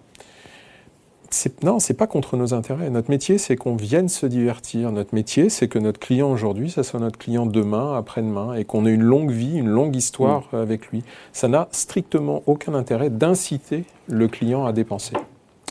non, 1.62 1.78
c'est 1.78 1.94
pas 1.94 2.06
contre 2.06 2.36
nos 2.36 2.54
intérêts. 2.54 2.88
Notre 2.88 3.10
métier, 3.10 3.38
c'est 3.38 3.56
qu'on 3.56 3.76
vienne 3.76 4.08
se 4.08 4.26
divertir. 4.26 4.92
Notre 4.92 5.14
métier, 5.14 5.48
c'est 5.50 5.68
que 5.68 5.78
notre 5.78 5.98
client 5.98 6.30
aujourd'hui, 6.30 6.70
ça 6.70 6.82
soit 6.82 7.00
notre 7.00 7.18
client 7.18 7.46
demain, 7.46 7.96
après-demain, 7.96 8.54
et 8.54 8.64
qu'on 8.64 8.86
ait 8.86 8.92
une 8.92 9.02
longue 9.02 9.30
vie, 9.30 9.58
une 9.58 9.68
longue 9.68 9.96
histoire 9.96 10.44
mm. 10.52 10.56
avec 10.56 10.86
lui. 10.88 11.02
Ça 11.32 11.48
n'a 11.48 11.68
strictement 11.72 12.42
aucun 12.46 12.74
intérêt 12.74 13.10
d'inciter 13.10 13.84
le 14.06 14.28
client 14.28 14.66
à 14.66 14.72
dépenser. 14.72 15.14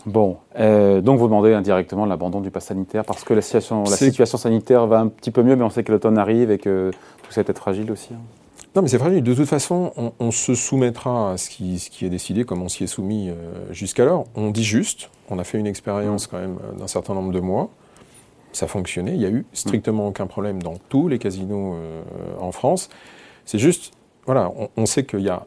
Bon, 0.05 0.37
euh, 0.59 1.01
donc 1.01 1.17
vous 1.17 1.25
demandez 1.25 1.53
indirectement 1.53 2.05
l'abandon 2.05 2.39
du 2.39 2.51
pass 2.51 2.65
sanitaire 2.65 3.05
parce 3.05 3.23
que 3.23 3.33
la 3.33 3.41
situation, 3.41 3.83
la 3.83 3.97
situation 3.97 4.37
sanitaire 4.37 4.85
va 4.85 4.99
un 4.99 5.07
petit 5.07 5.31
peu 5.31 5.41
mieux, 5.41 5.55
mais 5.55 5.63
on 5.63 5.71
sait 5.71 5.83
que 5.83 5.91
l'automne 5.91 6.19
arrive 6.19 6.51
et 6.51 6.59
que 6.59 6.91
tout 7.23 7.31
ça 7.31 7.41
est 7.41 7.57
fragile 7.57 7.91
aussi. 7.91 8.09
Hein. 8.13 8.44
Non, 8.75 8.81
mais 8.81 8.89
c'est 8.89 8.99
fragile. 8.99 9.23
De 9.23 9.33
toute 9.33 9.47
façon, 9.47 9.93
on, 10.19 10.31
se 10.31 10.53
soumettra 10.53 11.31
à 11.31 11.37
ce 11.37 11.49
qui, 11.49 11.79
ce 11.79 11.89
qui, 11.89 12.05
est 12.05 12.09
décidé, 12.09 12.43
comme 12.43 12.61
on 12.61 12.67
s'y 12.67 12.83
est 12.83 12.87
soumis 12.87 13.29
euh, 13.29 13.71
jusqu'alors. 13.71 14.25
On 14.35 14.51
dit 14.51 14.65
juste, 14.65 15.09
on 15.29 15.39
a 15.39 15.45
fait 15.45 15.57
une 15.57 15.67
expérience 15.67 16.27
quand 16.27 16.39
même 16.39 16.57
euh, 16.61 16.77
d'un 16.77 16.87
certain 16.87 17.13
nombre 17.13 17.31
de 17.31 17.39
mois. 17.39 17.69
Ça 18.51 18.67
fonctionnait. 18.67 19.13
Il 19.13 19.19
n'y 19.19 19.25
a 19.25 19.29
eu 19.29 19.45
strictement 19.53 20.07
aucun 20.07 20.27
problème 20.27 20.61
dans 20.61 20.75
tous 20.89 21.07
les 21.07 21.19
casinos 21.19 21.75
euh, 21.75 22.01
en 22.41 22.51
France. 22.51 22.89
C'est 23.45 23.59
juste, 23.59 23.93
voilà, 24.25 24.51
on, 24.75 24.85
sait 24.85 25.05
qu'il 25.05 25.21
y 25.21 25.29
a, 25.29 25.45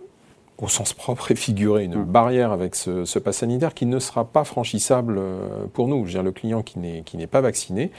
au 0.57 0.69
sens 0.69 0.95
propre 0.95 1.31
et 1.31 1.35
figuré, 1.35 1.85
une 1.85 2.05
barrière 2.05 2.51
avec 2.51 2.75
ce, 2.75 3.05
ce 3.05 3.19
pass 3.19 3.39
sanitaire 3.39 3.75
qui 3.75 3.85
ne 3.85 3.99
sera 3.99 4.25
pas 4.25 4.45
franchissable 4.45 5.21
pour 5.75 5.89
nous. 5.89 6.07
Je 6.07 6.07
veux 6.07 6.13
dire, 6.13 6.23
le 6.23 6.33
client 6.33 6.63
qui 6.63 6.79
n'est 6.79 7.27
pas 7.27 7.41
vacciné 7.41 7.91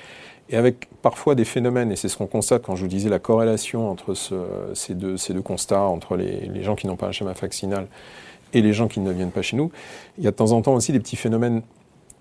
et 0.49 0.57
avec 0.57 0.87
parfois 1.01 1.35
des 1.35 1.45
phénomènes, 1.45 1.91
et 1.91 1.95
c'est 1.95 2.09
ce 2.09 2.17
qu'on 2.17 2.27
constate 2.27 2.63
quand 2.63 2.75
je 2.75 2.81
vous 2.81 2.87
disais 2.87 3.09
la 3.09 3.19
corrélation 3.19 3.89
entre 3.89 4.13
ces, 4.73 4.95
deux, 4.95 5.41
constats, 5.43 5.83
entre 5.83 6.17
les, 6.17 6.63
gens 6.63 6.75
qui 6.75 6.87
n'ont 6.87 6.95
pas 6.95 7.07
un 7.07 7.11
schéma 7.11 7.33
vaccinal 7.33 7.87
et 8.53 8.61
les 8.61 8.73
gens 8.73 8.87
qui 8.87 8.99
ne 8.99 9.11
viennent 9.11 9.31
pas 9.31 9.43
chez 9.43 9.55
nous, 9.55 9.71
il 10.17 10.23
y 10.23 10.27
a 10.27 10.31
de 10.31 10.35
temps 10.35 10.51
en 10.51 10.61
temps 10.61 10.73
aussi 10.73 10.91
des 10.91 10.99
petits 10.99 11.15
phénomènes 11.15 11.61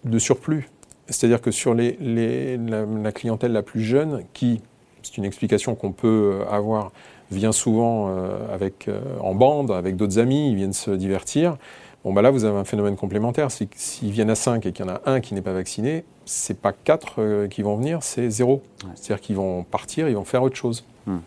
de 0.04 0.18
surplus. 0.18 0.68
C'est-à-dire 1.08 1.40
que 1.40 1.50
sur 1.50 1.74
la, 1.74 3.12
clientèle 3.12 3.52
la 3.52 3.62
plus 3.62 3.82
jeune, 3.82 4.24
qui, 4.34 4.60
c'est 5.02 5.16
une 5.16 5.24
explication 5.24 5.74
qu'on 5.74 5.92
peut 5.92 6.40
avoir, 6.50 6.92
vient 7.30 7.52
souvent 7.52 8.10
euh, 8.10 8.54
avec, 8.54 8.88
euh, 8.88 9.00
en 9.20 9.34
bande, 9.34 9.70
avec 9.70 9.96
d'autres 9.96 10.18
amis, 10.18 10.50
ils 10.50 10.56
viennent 10.56 10.74
se 10.74 10.90
divertir, 10.90 11.56
Bon, 12.04 12.12
bah 12.12 12.22
là, 12.22 12.30
vous 12.30 12.44
avez 12.44 12.56
un 12.56 12.64
phénomène 12.64 12.96
complémentaire. 12.96 13.50
C'est 13.50 13.66
que 13.66 13.76
s'ils 13.76 14.12
viennent 14.12 14.30
à 14.30 14.34
5 14.34 14.64
et 14.66 14.72
qu'il 14.72 14.86
y 14.86 14.88
en 14.88 14.92
a 14.92 15.02
un 15.06 15.20
qui 15.20 15.34
n'est 15.34 15.42
pas 15.42 15.52
vacciné, 15.52 16.04
c'est 16.28 16.60
pas 16.60 16.72
4 16.72 17.14
euh, 17.18 17.48
qui 17.48 17.62
vont 17.62 17.76
venir, 17.76 18.02
c'est 18.02 18.28
0. 18.30 18.62
C'est-à-dire 18.94 19.20
qu'ils 19.20 19.36
vont 19.36 19.64
partir, 19.64 20.08
ils 20.08 20.16
vont 20.16 20.24
faire 20.24 20.42
autre 20.42 20.56
chose. 20.56 20.84
Hmm. 21.06 21.18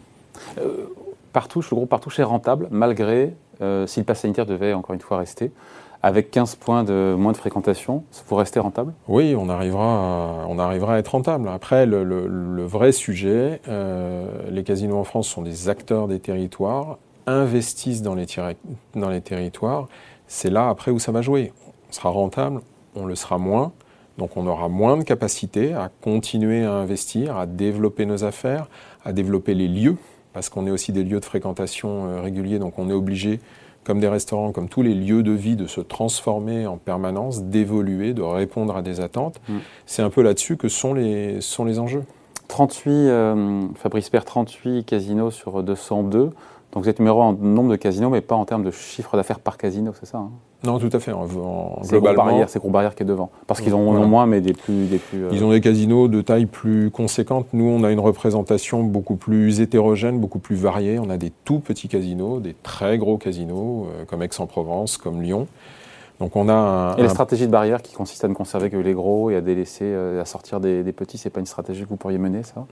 Euh, 0.57 0.88
Partouche, 1.33 1.69
le 1.71 1.75
groupe 1.75 1.89
Partouche 1.89 2.19
est 2.19 2.24
rentable, 2.24 2.68
malgré, 2.71 3.33
euh, 3.62 3.88
si 3.88 4.00
le 4.00 4.06
pass 4.06 4.21
sanitaire 4.21 4.45
devait 4.45 4.73
encore 4.73 4.94
une 4.94 5.02
fois 5.02 5.18
rester, 5.18 5.52
avec 6.04 6.31
15 6.31 6.56
points 6.56 6.83
de 6.83 7.16
moins 7.18 7.31
de 7.31 7.37
fréquentation, 7.37 8.04
vous 8.28 8.35
restez 8.35 8.59
rentable? 8.59 8.94
Oui, 9.07 9.35
on 9.37 9.49
arrivera, 9.49 10.42
à, 10.42 10.45
on 10.47 10.57
arrivera 10.57 10.95
à 10.95 10.97
être 10.97 11.09
rentable. 11.09 11.47
Après, 11.47 11.85
le, 11.85 12.66
vrai 12.66 12.92
sujet, 12.92 13.61
les 14.49 14.64
casinos 14.64 14.97
en 14.97 15.04
France 15.04 15.28
sont 15.28 15.44
des 15.44 15.69
acteurs 15.69 16.07
des 16.07 16.19
territoires, 16.19 16.97
investissent 17.28 18.02
dans 18.02 18.16
les, 18.16 18.25
dans 18.95 19.09
les 19.09 19.21
territoires 19.21 19.87
c'est 20.31 20.49
là 20.49 20.69
après 20.69 20.92
où 20.92 20.99
ça 20.99 21.11
va 21.11 21.21
jouer. 21.21 21.52
On 21.90 21.92
sera 21.92 22.09
rentable, 22.09 22.61
on 22.95 23.06
le 23.06 23.16
sera 23.16 23.37
moins, 23.37 23.73
donc 24.18 24.37
on 24.37 24.47
aura 24.47 24.69
moins 24.69 24.97
de 24.97 25.03
capacité 25.03 25.73
à 25.73 25.89
continuer 26.01 26.63
à 26.63 26.73
investir, 26.73 27.37
à 27.37 27.45
développer 27.45 28.06
nos 28.06 28.23
affaires, 28.23 28.68
à 29.03 29.13
développer 29.13 29.53
les 29.53 29.68
lieux, 29.68 29.97
parce 30.33 30.49
qu'on 30.49 30.68
est 30.68 30.71
aussi 30.71 30.91
des 30.91 31.03
lieux 31.03 31.19
de 31.19 31.25
fréquentation 31.25 32.07
euh, 32.07 32.21
réguliers, 32.21 32.59
donc 32.59 32.77
on 32.77 32.89
est 32.89 32.94
obligé, 32.94 33.39
comme 33.83 33.99
des 33.99 34.07
restaurants, 34.07 34.51
comme 34.51 34.69
tous 34.69 34.83
les 34.83 34.94
lieux 34.94 35.23
de 35.23 35.31
vie, 35.31 35.56
de 35.56 35.68
se 35.68 35.81
transformer 35.81 36.68
en 36.68 36.77
permanence, 36.77 37.44
d'évoluer, 37.44 38.13
de 38.13 38.21
répondre 38.21 38.75
à 38.75 38.81
des 38.81 38.99
attentes. 38.99 39.41
Mm. 39.49 39.57
C'est 39.85 40.03
un 40.03 40.09
peu 40.09 40.21
là-dessus 40.21 40.56
que 40.56 40.69
sont 40.69 40.94
les, 40.94 41.41
sont 41.41 41.65
les 41.65 41.80
enjeux. 41.80 42.03
38, 42.47 42.89
euh, 42.89 43.61
Fabrice 43.75 44.09
Père, 44.09 44.25
38 44.25 44.83
casinos 44.83 45.31
sur 45.31 45.63
202. 45.63 46.31
Donc 46.71 46.83
vous 46.83 46.90
êtes 46.90 46.99
numéro 46.99 47.21
en 47.21 47.33
nombre 47.33 47.69
de 47.71 47.75
casinos, 47.75 48.09
mais 48.09 48.21
pas 48.21 48.35
en 48.35 48.45
termes 48.45 48.63
de 48.63 48.71
chiffre 48.71 49.18
d'affaires 49.18 49.40
par 49.40 49.57
casino, 49.57 49.92
c'est 49.99 50.06
ça 50.06 50.19
hein? 50.19 50.30
Non, 50.63 50.78
tout 50.78 50.90
à 50.94 50.99
fait. 50.99 51.11
En, 51.11 51.25
c'est 51.81 51.99
Barrière, 51.99 52.47
c'est 52.47 52.59
Gros 52.59 52.69
Barrière 52.69 52.94
qui 52.94 53.01
est 53.01 53.06
devant. 53.06 53.31
Parce 53.47 53.61
qu'ils 53.61 53.73
en 53.73 53.80
ont 53.80 54.06
moins, 54.06 54.28
mais 54.28 54.42
des 54.42 54.54
plus... 54.54 54.85
Des 54.85 54.99
plus 54.99 55.25
euh, 55.25 55.30
Ils 55.31 55.44
ont 55.44 55.49
des 55.49 55.59
casinos 55.59 56.07
de 56.07 56.21
taille 56.21 56.45
plus 56.45 56.92
conséquente. 56.92 57.47
Nous, 57.54 57.66
on 57.66 57.83
a 57.83 57.92
une 57.92 57.99
représentation 57.99 58.83
beaucoup 58.83 59.16
plus 59.16 59.59
hétérogène, 59.59 60.19
beaucoup 60.19 60.37
plus 60.37 60.56
variée. 60.56 60.99
On 60.99 61.09
a 61.09 61.18
des 61.18 61.31
tout 61.45 61.59
petits 61.59 61.87
casinos, 61.87 62.40
des 62.40 62.56
très 62.61 62.99
gros 62.99 63.18
casinos, 63.18 63.87
euh, 63.87 64.06
comme 64.06 64.21
Aix-en-Provence, 64.21 64.97
comme 64.97 65.23
Lyon. 65.23 65.47
Donc 66.19 66.35
on 66.35 66.47
a 66.47 66.54
un, 66.54 66.95
et 66.97 67.01
la 67.01 67.09
stratégie 67.09 67.47
de 67.47 67.51
barrière 67.51 67.81
qui 67.81 67.95
consiste 67.95 68.23
à 68.23 68.28
ne 68.28 68.35
conserver 68.35 68.69
que 68.69 68.78
les 68.78 68.94
gros 68.94 69.31
et 69.31 69.35
à 69.35 69.42
délaisser, 69.42 69.85
euh, 69.85 70.21
à 70.21 70.25
sortir 70.25 70.59
des, 70.59 70.83
des 70.83 70.92
petits, 70.92 71.18
c'est 71.18 71.31
pas 71.31 71.40
une 71.40 71.47
stratégie 71.47 71.81
que 71.81 71.90
vous 71.90 71.95
pourriez 71.95 72.19
mener, 72.19 72.44
ça? 72.44 72.68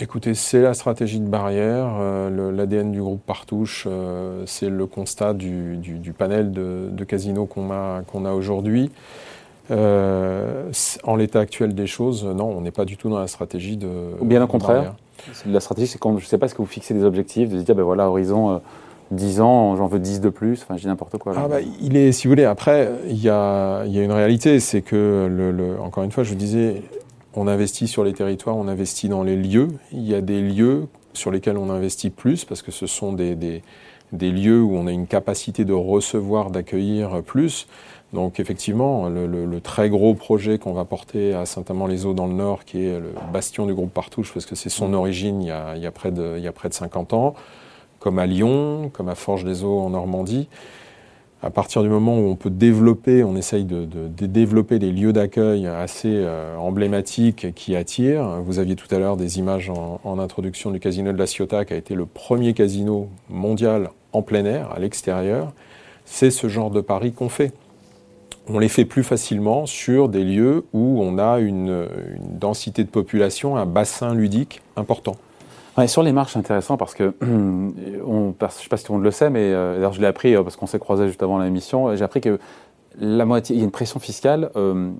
Écoutez, 0.00 0.34
c'est 0.34 0.62
la 0.62 0.74
stratégie 0.74 1.18
de 1.18 1.26
barrière. 1.26 1.88
Euh, 1.98 2.52
L'ADN 2.52 2.92
du 2.92 3.00
groupe 3.00 3.20
Partouche, 3.26 3.84
euh, 3.88 4.44
c'est 4.46 4.68
le 4.68 4.86
constat 4.86 5.34
du, 5.34 5.76
du, 5.76 6.12
panel 6.12 6.52
de, 6.52 6.88
de 6.88 7.04
casinos 7.04 7.46
qu'on 7.46 7.70
a, 7.72 8.32
aujourd'hui. 8.32 8.92
Euh, 9.72 10.70
en 11.02 11.16
l'état 11.16 11.40
actuel 11.40 11.74
des 11.74 11.88
choses, 11.88 12.24
non, 12.24 12.44
on 12.44 12.60
n'est 12.60 12.70
pas 12.70 12.84
du 12.84 12.96
tout 12.96 13.10
dans 13.10 13.18
la 13.18 13.26
stratégie 13.26 13.76
de. 13.76 13.88
Ou 14.20 14.24
bien 14.24 14.40
au 14.42 14.46
contraire. 14.46 14.94
La 15.46 15.58
stratégie, 15.58 15.88
c'est 15.88 15.98
quand, 15.98 16.16
je 16.16 16.24
ne 16.24 16.28
sais 16.28 16.38
pas, 16.38 16.46
est-ce 16.46 16.54
que 16.54 16.62
vous 16.62 16.66
fixez 16.66 16.94
des 16.94 17.02
objectifs, 17.02 17.48
de 17.48 17.58
se 17.58 17.64
dire, 17.64 17.74
ben 17.74 17.82
voilà, 17.82 18.08
horizon 18.08 18.62
10 19.10 19.40
ans, 19.40 19.74
j'en 19.74 19.88
veux 19.88 19.98
10 19.98 20.20
de 20.20 20.28
plus, 20.28 20.62
enfin, 20.62 20.76
je 20.76 20.82
dis 20.82 20.86
n'importe 20.86 21.18
quoi. 21.18 21.32
Ah 21.36 21.48
bah, 21.48 21.56
il 21.82 21.96
est, 21.96 22.12
si 22.12 22.28
vous 22.28 22.32
voulez, 22.32 22.44
après, 22.44 22.88
il 23.08 23.20
y 23.20 23.28
a, 23.28 23.84
y 23.84 23.98
a, 23.98 24.02
une 24.02 24.12
réalité, 24.12 24.60
c'est 24.60 24.80
que, 24.80 25.26
le, 25.28 25.80
encore 25.80 26.04
une 26.04 26.12
fois, 26.12 26.22
je 26.22 26.30
vous 26.30 26.36
disais, 26.36 26.82
on 27.38 27.46
investit 27.46 27.86
sur 27.86 28.02
les 28.02 28.12
territoires, 28.12 28.56
on 28.56 28.66
investit 28.66 29.08
dans 29.08 29.22
les 29.22 29.36
lieux. 29.36 29.68
Il 29.92 30.02
y 30.02 30.14
a 30.14 30.20
des 30.20 30.40
lieux 30.40 30.88
sur 31.12 31.30
lesquels 31.30 31.56
on 31.56 31.70
investit 31.70 32.10
plus 32.10 32.44
parce 32.44 32.62
que 32.62 32.72
ce 32.72 32.88
sont 32.88 33.12
des, 33.12 33.62
lieux 34.12 34.60
où 34.60 34.76
on 34.76 34.88
a 34.88 34.92
une 34.92 35.06
capacité 35.06 35.64
de 35.64 35.72
recevoir, 35.72 36.50
d'accueillir 36.50 37.22
plus. 37.22 37.68
Donc 38.12 38.40
effectivement, 38.40 39.08
le, 39.08 39.60
très 39.60 39.88
gros 39.88 40.14
projet 40.14 40.58
qu'on 40.58 40.72
va 40.72 40.84
porter 40.84 41.32
à 41.32 41.46
Saint-Amand-les-Eaux 41.46 42.14
dans 42.14 42.26
le 42.26 42.34
Nord, 42.34 42.64
qui 42.64 42.84
est 42.84 42.98
le 42.98 43.12
bastion 43.32 43.66
du 43.66 43.74
groupe 43.74 43.92
Partouche, 43.92 44.32
parce 44.32 44.46
que 44.46 44.56
c'est 44.56 44.70
son 44.70 44.92
origine 44.92 45.40
il 45.40 45.48
y, 45.48 45.52
a, 45.52 45.76
il, 45.76 45.82
y 45.82 45.86
a 45.86 45.92
près 45.92 46.10
de, 46.10 46.34
il 46.38 46.42
y 46.42 46.48
a 46.48 46.52
près 46.52 46.68
de 46.68 46.74
50 46.74 47.12
ans, 47.12 47.34
comme 48.00 48.18
à 48.18 48.26
Lyon, 48.26 48.90
comme 48.92 49.08
à 49.08 49.14
Forges-les-Eaux 49.14 49.78
en 49.78 49.90
Normandie, 49.90 50.48
à 51.42 51.50
partir 51.50 51.82
du 51.82 51.88
moment 51.88 52.18
où 52.18 52.28
on 52.28 52.36
peut 52.36 52.50
développer, 52.50 53.22
on 53.22 53.36
essaye 53.36 53.64
de, 53.64 53.86
développer 54.08 54.78
des 54.78 54.90
lieux 54.90 55.12
d'accueil 55.12 55.66
assez 55.66 56.12
euh, 56.12 56.56
emblématiques 56.56 57.54
qui 57.54 57.76
attirent. 57.76 58.40
Vous 58.42 58.58
aviez 58.58 58.74
tout 58.74 58.92
à 58.92 58.98
l'heure 58.98 59.16
des 59.16 59.38
images 59.38 59.70
en, 59.70 60.18
introduction 60.18 60.72
du 60.72 60.80
casino 60.80 61.12
de 61.12 61.18
la 61.18 61.26
Ciotat, 61.26 61.64
qui 61.64 61.74
a 61.74 61.76
été 61.76 61.94
le 61.94 62.06
premier 62.06 62.54
casino 62.54 63.08
mondial 63.30 63.90
en 64.12 64.22
plein 64.22 64.44
air, 64.44 64.72
à 64.72 64.80
l'extérieur. 64.80 65.52
C'est 66.04 66.30
ce 66.30 66.48
genre 66.48 66.70
de 66.70 66.80
pari 66.80 67.12
qu'on 67.12 67.28
fait 67.28 67.52
on 68.50 68.58
les 68.58 68.68
fait 68.68 68.84
plus 68.84 69.02
facilement 69.02 69.66
sur 69.66 70.08
des 70.08 70.24
lieux 70.24 70.64
où 70.72 71.02
on 71.02 71.18
a 71.18 71.38
une, 71.38 71.86
densité 72.20 72.82
de 72.82 72.88
population, 72.88 73.56
un 73.56 73.66
bassin 73.66 74.14
ludique 74.14 74.62
important. 74.76 75.16
Sur 75.86 76.02
les 76.02 76.12
marches, 76.12 76.32
c'est 76.32 76.38
intéressant 76.38 76.76
parce 76.76 76.94
que, 76.94 77.14
on, 77.22 78.34
je 78.40 78.44
ne 78.44 78.50
sais 78.50 78.68
pas 78.68 78.76
si 78.76 78.84
tout 78.84 78.92
le 78.92 78.98
monde 78.98 79.04
le 79.04 79.10
sait, 79.10 79.30
mais 79.30 79.40
euh, 79.40 79.92
je 79.92 80.00
l'ai 80.00 80.06
appris 80.06 80.34
euh, 80.34 80.42
parce 80.42 80.56
qu'on 80.56 80.66
s'est 80.66 80.78
croisé 80.78 81.06
juste 81.06 81.22
avant 81.22 81.38
l'émission, 81.38 81.94
j'ai 81.94 82.04
appris 82.04 82.20
que 82.20 82.38
la 82.98 83.24
moitié, 83.24 83.54
il 83.54 83.58
y 83.60 83.62
a 83.62 83.64
une 83.64 83.70
pression 83.70 84.00
fiscale, 84.00 84.50
euh, 84.56 84.90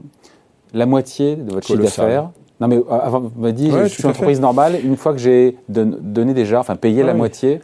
la 0.72 0.86
moitié 0.86 1.36
de 1.36 1.52
votre 1.52 1.66
chiffre 1.66 1.82
d'affaires. 1.82 2.30
Non 2.60 2.66
mais 2.66 2.80
avant, 2.90 3.20
vous 3.20 3.30
m'avez 3.40 3.52
dit, 3.52 3.70
je 3.70 3.86
suis 3.86 4.02
une 4.02 4.10
entreprise 4.10 4.40
normale, 4.40 4.78
une 4.82 4.96
fois 4.96 5.12
que 5.12 5.18
j'ai 5.18 5.56
donné 5.68 6.34
déjà, 6.34 6.58
enfin 6.58 6.74
payé 6.74 7.02
la 7.04 7.14
moitié, 7.14 7.60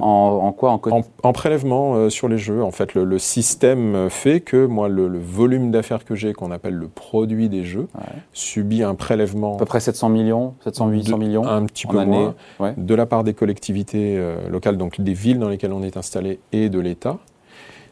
en, 0.00 0.52
quoi 0.52 0.72
en, 0.72 0.80
en, 1.22 1.32
prélèvement 1.32 1.94
euh, 1.94 2.10
sur 2.10 2.28
les 2.28 2.38
jeux. 2.38 2.62
En 2.62 2.70
fait, 2.70 2.94
le, 2.94 3.18
système 3.18 4.08
fait 4.10 4.40
que 4.40 4.66
moi, 4.66 4.88
le, 4.88 5.18
volume 5.18 5.70
d'affaires 5.70 6.04
que 6.04 6.14
j'ai, 6.14 6.32
qu'on 6.32 6.50
appelle 6.50 6.74
le 6.74 6.88
produit 6.88 7.48
des 7.48 7.64
jeux, 7.64 7.88
subit 8.32 8.82
un 8.82 8.94
prélèvement. 8.94 9.56
À 9.56 9.58
peu 9.58 9.64
près 9.66 9.80
700 9.80 10.08
millions, 10.08 10.54
700, 10.64 10.88
800 10.88 11.18
millions 11.18 11.46
Un 11.46 11.64
petit 11.66 11.86
peu 11.86 12.04
moins. 12.04 12.34
De 12.76 12.94
la 12.94 13.06
part 13.06 13.24
des 13.24 13.34
collectivités 13.34 14.16
euh, 14.18 14.48
locales, 14.48 14.76
donc 14.76 15.00
des 15.00 15.14
villes 15.14 15.38
dans 15.38 15.48
lesquelles 15.48 15.72
on 15.72 15.82
est 15.82 15.96
installé, 15.96 16.40
et 16.52 16.68
de 16.68 16.80
l'État. 16.80 17.18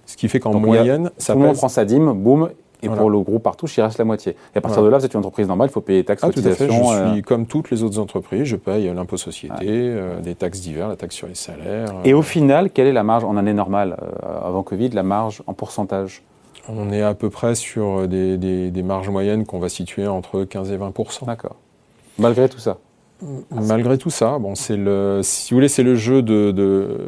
Ce 0.06 0.16
qui 0.16 0.28
fait 0.28 0.40
qu'en 0.40 0.58
moyenne, 0.58 1.10
ça 1.16 1.32
tout 1.32 1.38
le 1.38 1.46
monde 1.46 1.56
prend 1.56 1.68
sa 1.68 1.84
dîme, 1.84 2.12
boum, 2.12 2.50
et 2.84 2.88
pour 2.88 3.10
le 3.10 3.18
groupe 3.20 3.42
partout, 3.42 3.66
il 3.66 3.80
reste 3.80 3.98
la 3.98 4.04
moitié. 4.04 4.36
Et 4.54 4.58
à 4.58 4.60
partir 4.60 4.82
de 4.82 4.88
là, 4.88 4.98
vous 4.98 5.04
êtes 5.04 5.14
une 5.14 5.18
entreprise 5.18 5.48
normale, 5.48 5.68
il 5.68 5.72
faut 5.72 5.80
payer 5.80 6.00
les 6.00 6.04
taxes, 6.04 6.22
ah, 6.24 6.30
Tout 6.30 6.40
à 6.40 6.50
fait. 6.50 6.66
Je 6.66 6.72
suis 6.72 7.18
euh, 7.18 7.22
comme 7.22 7.46
toutes 7.46 7.70
les 7.70 7.82
autres 7.82 7.98
entreprises, 7.98 8.44
je 8.44 8.56
paye 8.56 8.92
l'impôt 8.94 9.16
société, 9.16 9.66
euh, 9.68 10.20
des 10.20 10.34
taxes 10.34 10.60
divers, 10.60 10.88
la 10.88 10.96
taxe 10.96 11.14
sur 11.14 11.26
les 11.26 11.34
salaires. 11.34 11.92
Et 12.04 12.14
au 12.14 12.22
final, 12.22 12.70
quelle 12.70 12.86
est 12.86 12.92
la 12.92 13.04
marge 13.04 13.24
en 13.24 13.36
année 13.36 13.54
normale, 13.54 13.96
euh, 14.02 14.46
avant 14.46 14.62
Covid, 14.62 14.90
la 14.90 15.02
marge 15.02 15.42
en 15.46 15.54
pourcentage? 15.54 16.22
On 16.68 16.90
est 16.92 17.02
à 17.02 17.14
peu 17.14 17.28
près 17.28 17.54
sur 17.54 18.08
des, 18.08 18.38
des 18.38 18.82
marges 18.82 19.10
moyennes 19.10 19.44
qu'on 19.44 19.58
va 19.58 19.68
situer 19.68 20.06
entre 20.06 20.44
15 20.44 20.72
et 20.72 20.78
20% 20.78 21.26
D'accord. 21.26 21.56
Malgré 22.18 22.48
tout 22.48 22.58
ça 22.58 22.78
Malgré 23.50 23.96
tout 23.96 24.10
ça, 24.10 24.38
bon, 24.38 24.54
c'est 24.54 24.76
le, 24.76 25.20
si 25.22 25.52
vous 25.52 25.56
voulez, 25.56 25.68
c'est 25.68 25.82
le 25.82 25.94
jeu 25.94 26.22
de, 26.22 26.98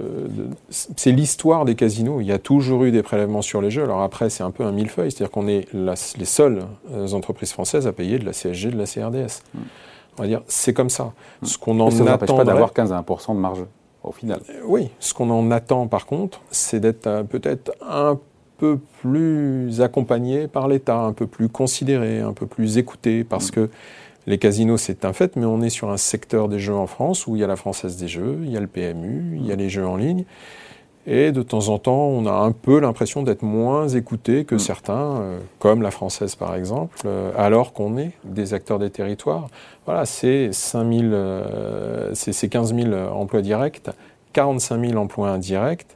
c'est 0.70 1.12
l'histoire 1.12 1.64
des 1.64 1.74
casinos. 1.74 2.20
Il 2.20 2.26
y 2.26 2.32
a 2.32 2.38
toujours 2.38 2.84
eu 2.84 2.90
des 2.90 3.02
prélèvements 3.02 3.42
sur 3.42 3.60
les 3.60 3.70
jeux. 3.70 3.82
Alors 3.82 4.02
après, 4.02 4.30
c'est 4.30 4.42
un 4.42 4.50
peu 4.50 4.64
un 4.64 4.72
millefeuille, 4.72 5.10
c'est-à-dire 5.10 5.30
qu'on 5.30 5.48
est 5.48 5.66
les 5.72 6.24
seules 6.24 6.62
euh, 6.92 7.08
entreprises 7.12 7.52
françaises 7.52 7.86
à 7.86 7.92
payer 7.92 8.18
de 8.18 8.24
la 8.24 8.32
CSG, 8.32 8.70
de 8.70 8.78
la 8.78 8.86
CRDS. 8.86 9.42
On 10.18 10.22
va 10.22 10.28
dire, 10.28 10.42
c'est 10.46 10.72
comme 10.72 10.90
ça. 10.90 11.12
Mm. 11.42 11.46
Ce 11.46 11.58
qu'on 11.58 11.80
en 11.80 11.90
ça 11.90 12.14
attend, 12.14 12.36
pas 12.36 12.44
d'avoir 12.44 12.72
15 12.72 12.92
à 12.92 12.98
1 12.98 13.34
de 13.34 13.38
marge 13.38 13.64
au 14.02 14.12
final. 14.12 14.40
Euh, 14.48 14.60
oui, 14.64 14.90
ce 15.00 15.12
qu'on 15.12 15.30
en 15.30 15.50
attend 15.50 15.86
par 15.86 16.06
contre, 16.06 16.40
c'est 16.50 16.80
d'être 16.80 17.06
euh, 17.06 17.22
peut-être 17.24 17.72
un 17.86 18.18
peu 18.58 18.78
plus 19.02 19.82
accompagné 19.82 20.48
par 20.48 20.68
l'État, 20.68 20.98
un 20.98 21.12
peu 21.12 21.26
plus 21.26 21.48
considéré, 21.48 22.20
un 22.20 22.32
peu 22.32 22.46
plus 22.46 22.78
écouté, 22.78 23.24
parce 23.24 23.48
mm. 23.48 23.54
que 23.54 23.70
les 24.26 24.38
casinos, 24.38 24.76
c'est 24.76 25.04
un 25.04 25.12
fait, 25.12 25.36
mais 25.36 25.46
on 25.46 25.62
est 25.62 25.70
sur 25.70 25.90
un 25.90 25.96
secteur 25.96 26.48
des 26.48 26.58
jeux 26.58 26.74
en 26.74 26.86
France 26.86 27.26
où 27.26 27.36
il 27.36 27.40
y 27.40 27.44
a 27.44 27.46
la 27.46 27.56
Française 27.56 27.96
des 27.96 28.08
Jeux, 28.08 28.40
il 28.42 28.50
y 28.50 28.56
a 28.56 28.60
le 28.60 28.66
PMU, 28.66 29.36
il 29.36 29.46
y 29.46 29.52
a 29.52 29.56
les 29.56 29.68
jeux 29.68 29.86
en 29.86 29.96
ligne. 29.96 30.24
Et 31.08 31.30
de 31.30 31.42
temps 31.42 31.68
en 31.68 31.78
temps, 31.78 32.06
on 32.08 32.26
a 32.26 32.32
un 32.32 32.50
peu 32.50 32.80
l'impression 32.80 33.22
d'être 33.22 33.42
moins 33.42 33.86
écouté 33.88 34.44
que 34.44 34.56
mm. 34.56 34.58
certains, 34.58 35.20
euh, 35.20 35.38
comme 35.60 35.80
la 35.80 35.92
Française 35.92 36.34
par 36.34 36.56
exemple, 36.56 36.98
euh, 37.06 37.30
alors 37.36 37.72
qu'on 37.72 37.96
est 37.96 38.10
des 38.24 38.54
acteurs 38.54 38.80
des 38.80 38.90
territoires. 38.90 39.46
Voilà, 39.84 40.04
c'est 40.04 40.52
5000, 40.52 41.10
euh, 41.12 42.10
c'est 42.14 42.48
15 42.48 42.74
000 42.74 42.92
emplois 43.12 43.42
directs, 43.42 43.82
45 44.32 44.84
000 44.84 45.00
emplois 45.00 45.28
indirects. 45.28 45.86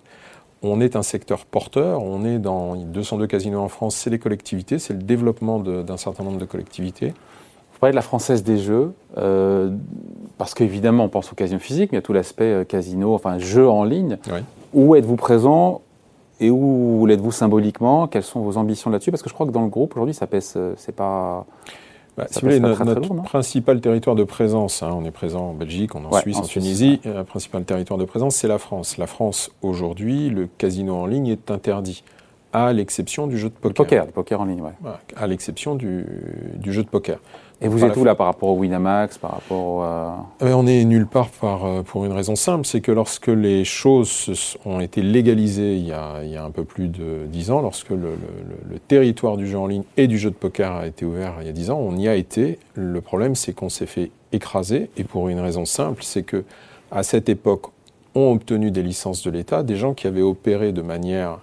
On 0.63 0.81
est 0.81 0.95
un 0.95 1.03
secteur 1.03 1.47
porteur, 1.47 2.03
on 2.05 2.25
est 2.25 2.39
dans 2.39 2.77
202 2.77 3.27
casinos 3.27 3.61
en 3.61 3.69
France, 3.69 3.97
c'est 3.97 4.11
les 4.11 4.19
collectivités, 4.19 4.79
c'est 4.79 4.93
le 4.93 5.03
développement 5.03 5.59
d'un 5.59 5.97
certain 5.97 6.23
nombre 6.23 6.39
de 6.39 6.45
collectivités 6.45 7.15
parlez 7.81 7.93
de 7.93 7.97
la 7.97 8.03
Française 8.03 8.43
des 8.45 8.59
Jeux, 8.59 8.93
euh, 9.17 9.71
parce 10.39 10.55
qu'évidemment, 10.55 11.05
on 11.05 11.09
pense 11.09 11.33
au 11.33 11.35
casino 11.35 11.59
physique, 11.59 11.93
mais 11.93 11.97
il 11.97 12.01
y 12.01 12.03
a 12.03 12.03
tout 12.03 12.13
l'aspect 12.13 12.45
euh, 12.45 12.65
casino, 12.65 13.15
enfin 13.15 13.39
jeu 13.39 13.69
en 13.69 13.85
ligne. 13.85 14.19
Où 14.73 14.95
êtes-vous 14.95 15.17
présent 15.17 15.83
et 16.39 16.51
où 16.51 17.05
l'êtes-vous 17.07 17.33
symboliquement? 17.33 18.07
Quelles 18.07 18.23
sont 18.23 18.41
vos 18.41 18.57
ambitions 18.57 18.91
là-dessus? 18.91 19.11
Parce 19.11 19.23
que 19.23 19.29
je 19.29 19.35
crois 19.35 19.47
que 19.47 19.51
dans 19.51 19.63
le 19.63 19.69
groupe, 19.69 19.93
aujourd'hui, 19.95 20.15
ça 20.15 20.27
pèse, 20.27 20.55
euh, 20.57 20.75
c'est 20.77 20.95
pas. 20.95 21.47
Bah, 22.17 22.27
si 22.31 22.41
vous 22.41 22.49
voulez, 22.49 22.61
notre, 22.61 23.23
principal 23.23 23.81
territoire 23.81 24.17
de 24.17 24.25
présence, 24.25 24.83
hein, 24.83 24.91
on 24.93 25.05
est 25.05 25.11
présent 25.11 25.51
en 25.51 25.55
Belgique, 25.55 25.95
en 25.95 26.13
Suisse, 26.21 26.39
en, 26.39 26.43
Tunisie, 26.43 27.01
le 27.05 27.23
principal 27.23 27.65
territoire 27.65 27.99
de 27.99 28.05
présence, 28.05 28.37
c'est 28.37 28.49
la 28.49 28.59
France. 28.59 28.99
La 28.99 29.07
France, 29.07 29.51
aujourd'hui, 29.63 30.29
le 30.29 30.49
casino 30.59 30.97
en 30.97 31.07
ligne 31.07 31.29
est 31.29 31.51
interdit, 31.51 32.03
à 32.53 32.73
l'exception 32.73 33.27
du 33.27 33.39
jeu 33.39 33.49
de 33.49 33.55
poker. 33.55 33.69
Le 33.69 33.75
poker, 33.75 34.07
le 34.07 34.13
poker 34.13 34.41
en 34.41 34.45
ligne, 34.45 34.63
oui. 34.63 34.91
À 35.17 35.27
l'exception 35.27 35.77
du, 35.77 36.05
du, 36.57 36.73
jeu 36.73 36.83
de 36.83 36.89
poker. 36.89 37.21
Et 37.63 37.69
vous 37.69 37.85
êtes 37.85 37.97
où 37.97 38.05
là 38.05 38.15
par 38.15 38.27
rapport 38.27 38.51
au 38.51 38.57
Winamax, 38.57 39.19
par 39.19 39.33
rapport 39.33 39.65
au, 40.41 40.47
On 40.47 40.67
est 40.67 40.85
nulle 40.85 41.07
part 41.07 41.29
par, 41.29 41.67
euh, 41.67 41.83
pour 41.83 42.07
une 42.07 42.13
raison 42.13 42.35
simple, 42.35 42.65
c'est 42.65 42.81
que 42.81 42.91
lorsque 42.91 43.29
les 43.29 43.65
choses 43.65 44.57
ont 44.65 44.81
été 44.81 45.03
légalisées 45.03 45.77
il 45.77 45.87
y 45.87 45.93
a, 45.93 46.23
il 46.23 46.31
y 46.31 46.37
a 46.37 46.45
un 46.45 46.51
peu 46.51 46.65
plus 46.65 46.89
de 46.89 47.27
10 47.27 47.51
ans, 47.51 47.61
lorsque 47.61 47.91
le, 47.91 47.97
le, 47.97 48.71
le, 48.71 48.79
territoire 48.79 49.37
du 49.37 49.47
jeu 49.47 49.59
en 49.59 49.67
ligne 49.67 49.83
et 49.99 50.07
du 50.07 50.19
jeu 50.19 50.31
de 50.31 50.35
poker 50.35 50.73
a 50.73 50.87
été 50.87 51.05
ouvert 51.05 51.35
il 51.41 51.47
y 51.47 51.51
a 51.51 51.53
10 51.53 51.71
ans, 51.71 51.79
on 51.79 51.97
y 51.97 52.09
a 52.09 52.15
été. 52.15 52.59
Le 52.75 53.01
problème, 53.03 53.35
c'est 53.35 53.53
qu'on 53.53 53.69
s'est 53.69 53.87
fait 53.87 54.11
écraser, 54.33 54.91
et 54.97 55.05
pour 55.05 55.29
une 55.29 55.41
raison 55.41 55.65
simple, 55.67 56.03
c'est 56.03 56.23
que 56.23 56.45
à 56.91 57.03
cette 57.03 57.29
époque, 57.29 57.67
ont 58.15 58.33
obtenu 58.33 58.71
des 58.71 58.83
licences 58.83 59.23
de 59.23 59.31
l'État 59.31 59.63
des 59.63 59.77
gens 59.77 59.95
qui 59.95 60.09
avaient 60.09 60.23
opéré 60.23 60.73
de 60.73 60.83
manière 60.83 61.39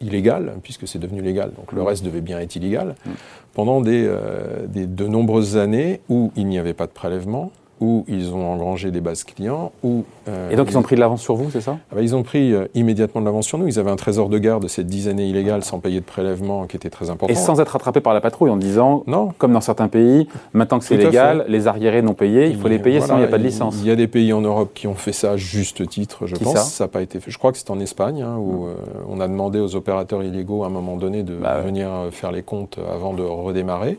illégale, 0.00 0.54
puisque 0.62 0.86
c'est 0.86 0.98
devenu 0.98 1.22
légal, 1.22 1.52
donc 1.56 1.72
le 1.72 1.80
mmh. 1.80 1.86
reste 1.86 2.04
devait 2.04 2.20
bien 2.20 2.38
être 2.40 2.56
illégal. 2.56 2.96
Mmh 3.06 3.10
pendant 3.54 3.82
euh, 3.86 4.66
de 4.66 5.06
nombreuses 5.06 5.56
années 5.56 6.00
où 6.08 6.32
il 6.36 6.46
n'y 6.46 6.58
avait 6.58 6.74
pas 6.74 6.86
de 6.86 6.92
prélèvement, 6.92 7.52
où 7.82 8.04
ils 8.06 8.32
ont 8.32 8.52
engrangé 8.52 8.92
des 8.92 9.00
bases 9.00 9.24
clients. 9.24 9.72
Où, 9.82 10.04
euh, 10.28 10.50
et 10.50 10.56
donc 10.56 10.70
ils 10.70 10.78
ont 10.78 10.82
pris 10.82 10.94
de 10.94 11.00
l'avance 11.00 11.20
sur 11.20 11.34
vous, 11.34 11.50
c'est 11.50 11.60
ça? 11.60 11.78
Ah 11.90 11.96
bah, 11.96 12.02
Ils 12.02 12.14
ont 12.14 12.22
pris 12.22 12.54
euh, 12.54 12.68
immédiatement 12.74 13.20
de 13.20 13.26
l'avance 13.26 13.48
sur 13.48 13.58
nous. 13.58 13.66
Ils 13.66 13.80
avaient 13.80 13.90
un 13.90 13.96
trésor 13.96 14.28
de 14.28 14.38
garde 14.38 14.62
de 14.62 14.68
ces 14.68 14.84
dix 14.84 15.08
années 15.08 15.26
illégales 15.26 15.64
sans 15.64 15.80
payer 15.80 15.98
de 15.98 16.04
prélèvement 16.04 16.66
qui 16.68 16.76
était 16.76 16.90
très 16.90 17.10
important. 17.10 17.32
Et 17.32 17.36
sans 17.36 17.60
être 17.60 17.70
rattrapés 17.70 18.00
par 18.00 18.14
la 18.14 18.20
patrouille 18.20 18.50
en 18.50 18.56
disant, 18.56 19.02
non. 19.08 19.30
comme 19.36 19.52
dans 19.52 19.60
certains 19.60 19.88
pays, 19.88 20.28
maintenant 20.52 20.78
que 20.78 20.84
c'est 20.84 20.96
légal, 20.96 21.44
les 21.48 21.66
arriérés 21.66 22.02
n'ont 22.02 22.14
payé, 22.14 22.46
il 22.46 22.56
faut 22.56 22.68
les 22.68 22.78
payer 22.78 23.00
sinon 23.00 23.16
il 23.16 23.20
n'y 23.20 23.24
a 23.24 23.28
pas 23.28 23.38
de 23.38 23.42
licence. 23.42 23.74
Il 23.80 23.88
y 23.88 23.90
a 23.90 23.96
des 23.96 24.06
pays 24.06 24.32
en 24.32 24.42
Europe 24.42 24.70
qui 24.74 24.86
ont 24.86 24.94
fait 24.94 25.12
ça 25.12 25.32
à 25.32 25.36
juste 25.36 25.88
titre, 25.88 26.28
je 26.28 26.36
pense. 26.36 26.70
Ça? 26.70 26.84
N'a 26.84 26.88
pas 26.88 27.02
été 27.02 27.18
fait. 27.18 27.32
Je 27.32 27.38
crois 27.38 27.50
que 27.50 27.58
c'est 27.58 27.70
en 27.70 27.80
Espagne 27.80 28.22
hein, 28.22 28.36
où 28.38 28.66
hum. 28.66 28.74
on 29.08 29.18
a 29.18 29.26
demandé 29.26 29.58
aux 29.58 29.74
opérateurs 29.74 30.22
illégaux 30.22 30.62
à 30.62 30.68
un 30.68 30.70
moment 30.70 30.96
donné 30.96 31.24
de 31.24 31.34
bah 31.34 31.60
venir 31.60 31.88
faire 32.12 32.30
les 32.30 32.42
comptes 32.42 32.78
avant 32.92 33.12
de 33.12 33.22
redémarrer. 33.22 33.98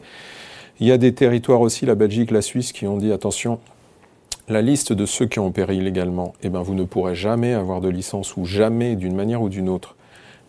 Il 0.80 0.88
y 0.88 0.92
a 0.92 0.98
des 0.98 1.14
territoires 1.14 1.62
aussi, 1.62 1.86
la 1.86 1.96
Belgique, 1.96 2.32
la 2.32 2.42
Suisse, 2.42 2.72
qui 2.72 2.88
ont 2.88 2.98
dit 2.98 3.12
attention, 3.12 3.60
la 4.48 4.62
liste 4.62 4.94
de 4.94 5.06
ceux 5.06 5.26
qui 5.26 5.40
ont 5.40 5.48
opéré 5.48 5.76
illégalement, 5.76 6.34
eh 6.44 6.50
ben, 6.50 6.62
vous 6.62 6.76
ne 6.76 6.84
pourrez 6.84 7.16
jamais 7.16 7.54
avoir 7.54 7.82
de 7.82 7.90
licence 7.90 8.36
ou 8.36 8.46
jamais, 8.46 8.96
d'une 8.96 9.16
manière 9.16 9.42
ou 9.42 9.50
d'une 9.50 9.70
autre, 9.70 9.96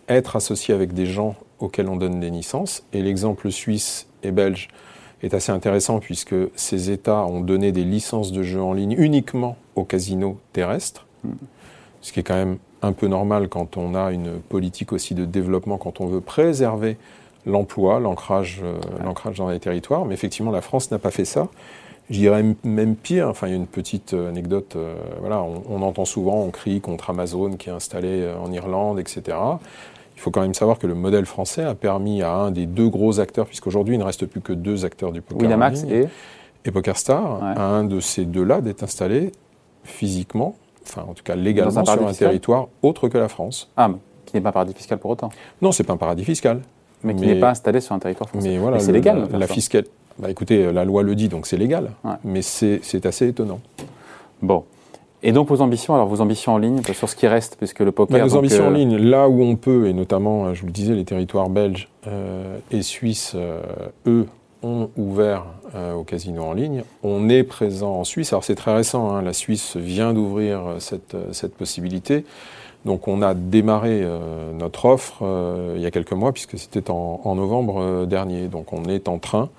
être 0.09 0.35
associé 0.35 0.73
avec 0.73 0.93
des 0.93 1.05
gens 1.05 1.35
auxquels 1.59 1.87
on 1.87 1.95
donne 1.95 2.19
des 2.19 2.29
licences. 2.29 2.83
Et 2.93 3.01
l'exemple 3.01 3.51
suisse 3.51 4.07
et 4.23 4.31
belge 4.31 4.67
est 5.23 5.33
assez 5.33 5.51
intéressant 5.51 5.99
puisque 5.99 6.35
ces 6.55 6.91
États 6.91 7.25
ont 7.25 7.39
donné 7.39 7.71
des 7.71 7.85
licences 7.85 8.31
de 8.31 8.43
jeux 8.43 8.61
en 8.61 8.73
ligne 8.73 8.95
uniquement 8.97 9.57
aux 9.75 9.85
casinos 9.85 10.39
terrestres, 10.51 11.07
ce 12.01 12.11
qui 12.11 12.19
est 12.19 12.23
quand 12.23 12.35
même 12.35 12.57
un 12.81 12.91
peu 12.91 13.07
normal 13.07 13.47
quand 13.47 13.77
on 13.77 13.95
a 13.95 14.11
une 14.11 14.39
politique 14.39 14.91
aussi 14.93 15.15
de 15.15 15.25
développement, 15.25 15.77
quand 15.77 16.01
on 16.01 16.05
veut 16.05 16.21
préserver 16.21 16.97
l'emploi, 17.45 17.99
l'ancrage, 17.99 18.61
euh, 18.63 18.77
l'ancrage 19.03 19.37
dans 19.37 19.49
les 19.49 19.59
territoires. 19.59 20.05
Mais 20.05 20.13
effectivement, 20.13 20.51
la 20.51 20.61
France 20.61 20.91
n'a 20.91 20.99
pas 20.99 21.11
fait 21.11 21.25
ça. 21.25 21.47
Je 22.09 22.19
dirais 22.19 22.43
même 22.63 22.95
pire, 22.95 23.27
enfin, 23.29 23.47
il 23.47 23.49
y 23.49 23.53
a 23.53 23.55
une 23.55 23.65
petite 23.65 24.13
anecdote, 24.13 24.77
voilà, 25.21 25.41
on, 25.41 25.81
entend 25.81 26.05
souvent, 26.05 26.41
on 26.41 26.51
crie 26.51 26.79
contre 26.79 27.09
Amazon 27.09 27.53
qui 27.57 27.69
est 27.69 27.73
installé 27.73 28.31
en 28.39 28.51
Irlande, 28.51 28.99
etc. 28.99 29.35
Il 30.15 30.21
faut 30.21 30.31
quand 30.31 30.41
même 30.41 30.53
savoir 30.53 30.79
que 30.79 30.87
le 30.87 30.93
modèle 30.93 31.25
français 31.25 31.63
a 31.63 31.75
permis 31.75 32.21
à 32.21 32.31
un 32.31 32.51
des 32.51 32.67
deux 32.67 32.89
gros 32.89 33.19
acteurs, 33.19 33.47
puisqu'aujourd'hui 33.47 33.95
il 33.95 33.97
ne 33.97 34.03
reste 34.03 34.25
plus 34.27 34.41
que 34.41 34.53
deux 34.53 34.85
acteurs 34.85 35.11
du 35.11 35.21
poker 35.21 35.41
Winamax 35.41 35.83
et... 35.83 36.07
et 36.63 36.71
PokerStar, 36.71 37.43
à 37.43 37.63
un 37.63 37.83
de 37.83 37.99
ces 37.99 38.25
deux-là 38.25 38.61
d'être 38.61 38.83
installé 38.83 39.31
physiquement, 39.83 40.55
enfin 40.83 41.05
en 41.09 41.13
tout 41.13 41.23
cas 41.23 41.35
légalement 41.35 41.85
sur 41.85 42.07
un 42.07 42.13
territoire 42.13 42.67
autre 42.81 43.09
que 43.09 43.17
la 43.17 43.27
France. 43.27 43.69
Ah, 43.77 43.89
qui 44.25 44.35
n'est 44.35 44.41
pas 44.41 44.49
un 44.49 44.53
paradis 44.53 44.73
fiscal 44.73 44.97
pour 44.97 45.11
autant 45.11 45.29
Non, 45.61 45.71
c'est 45.71 45.83
pas 45.83 45.93
un 45.93 45.97
paradis 45.97 46.25
fiscal. 46.25 46.61
Mais 47.03 47.15
qui 47.15 47.25
n'est 47.25 47.39
pas 47.39 47.51
installé 47.51 47.81
sur 47.81 47.93
un 47.93 47.99
territoire 47.99 48.29
français. 48.29 48.49
Mais 48.49 48.57
voilà, 48.57 48.79
c'est 48.79 48.91
légal. 48.91 49.27
La, 49.31 49.47
fiscale. 49.47 49.85
Bah 50.17 50.29
écoutez, 50.29 50.71
la 50.71 50.85
loi 50.85 51.03
le 51.03 51.15
dit, 51.15 51.27
donc 51.27 51.45
c'est 51.45 51.57
légal. 51.57 51.91
Mais 52.23 52.41
c'est 52.41 53.05
assez 53.05 53.27
étonnant. 53.27 53.59
Bon. 54.41 54.63
Et 55.23 55.31
donc 55.31 55.49
vos 55.49 55.61
ambitions, 55.61 55.95
alors 55.95 56.07
vos 56.07 56.21
ambitions 56.21 56.53
en 56.53 56.59
ligne 56.59 56.81
sur 56.93 57.09
ce 57.09 57.15
qui 57.15 57.25
reste, 57.25 57.55
puisque 57.57 57.79
le 57.79 57.91
poker. 57.91 58.19
Bah, 58.19 58.23
nos 58.23 58.35
ambitions 58.35 58.67
en 58.67 58.71
euh, 58.71 58.75
ligne, 58.75 58.95
là 58.97 59.27
où 59.27 59.41
on 59.41 59.55
peut, 59.55 59.87
et 59.87 59.93
notamment, 59.93 60.53
je 60.53 60.61
vous 60.61 60.67
le 60.67 60.71
disais, 60.71 60.93
les 60.93 61.03
territoires 61.03 61.49
belges 61.49 61.89
euh, 62.05 62.59
et 62.69 62.83
suisses, 62.83 63.33
euh, 63.33 63.59
eux, 64.05 64.27
ont 64.61 64.89
ouvert 64.97 65.45
au 65.95 66.03
casino 66.03 66.43
en 66.43 66.53
ligne. 66.53 66.83
On 67.03 67.29
est 67.29 67.43
présent 67.43 67.99
en 67.99 68.03
Suisse. 68.03 68.33
Alors 68.33 68.43
c'est 68.43 68.55
très 68.55 68.73
récent, 68.73 69.13
hein, 69.13 69.21
la 69.21 69.33
Suisse 69.33 69.75
vient 69.75 70.11
d'ouvrir 70.11 70.77
cette, 70.79 71.15
cette, 71.33 71.53
possibilité. 71.53 72.25
Donc 72.83 73.07
on 73.07 73.21
a 73.21 73.35
démarré 73.35 74.03
notre 74.57 74.85
offre 74.85 75.21
il 75.75 75.81
y 75.81 75.85
a 75.85 75.91
quelques 75.91 76.13
mois, 76.13 76.31
puisque 76.31 76.57
c'était 76.57 76.89
en, 76.89 77.21
en, 77.23 77.35
novembre 77.35 78.05
dernier. 78.05 78.47
Donc 78.47 78.73
on 78.73 78.85
est 78.85 79.07
en 79.07 79.19
train 79.19 79.49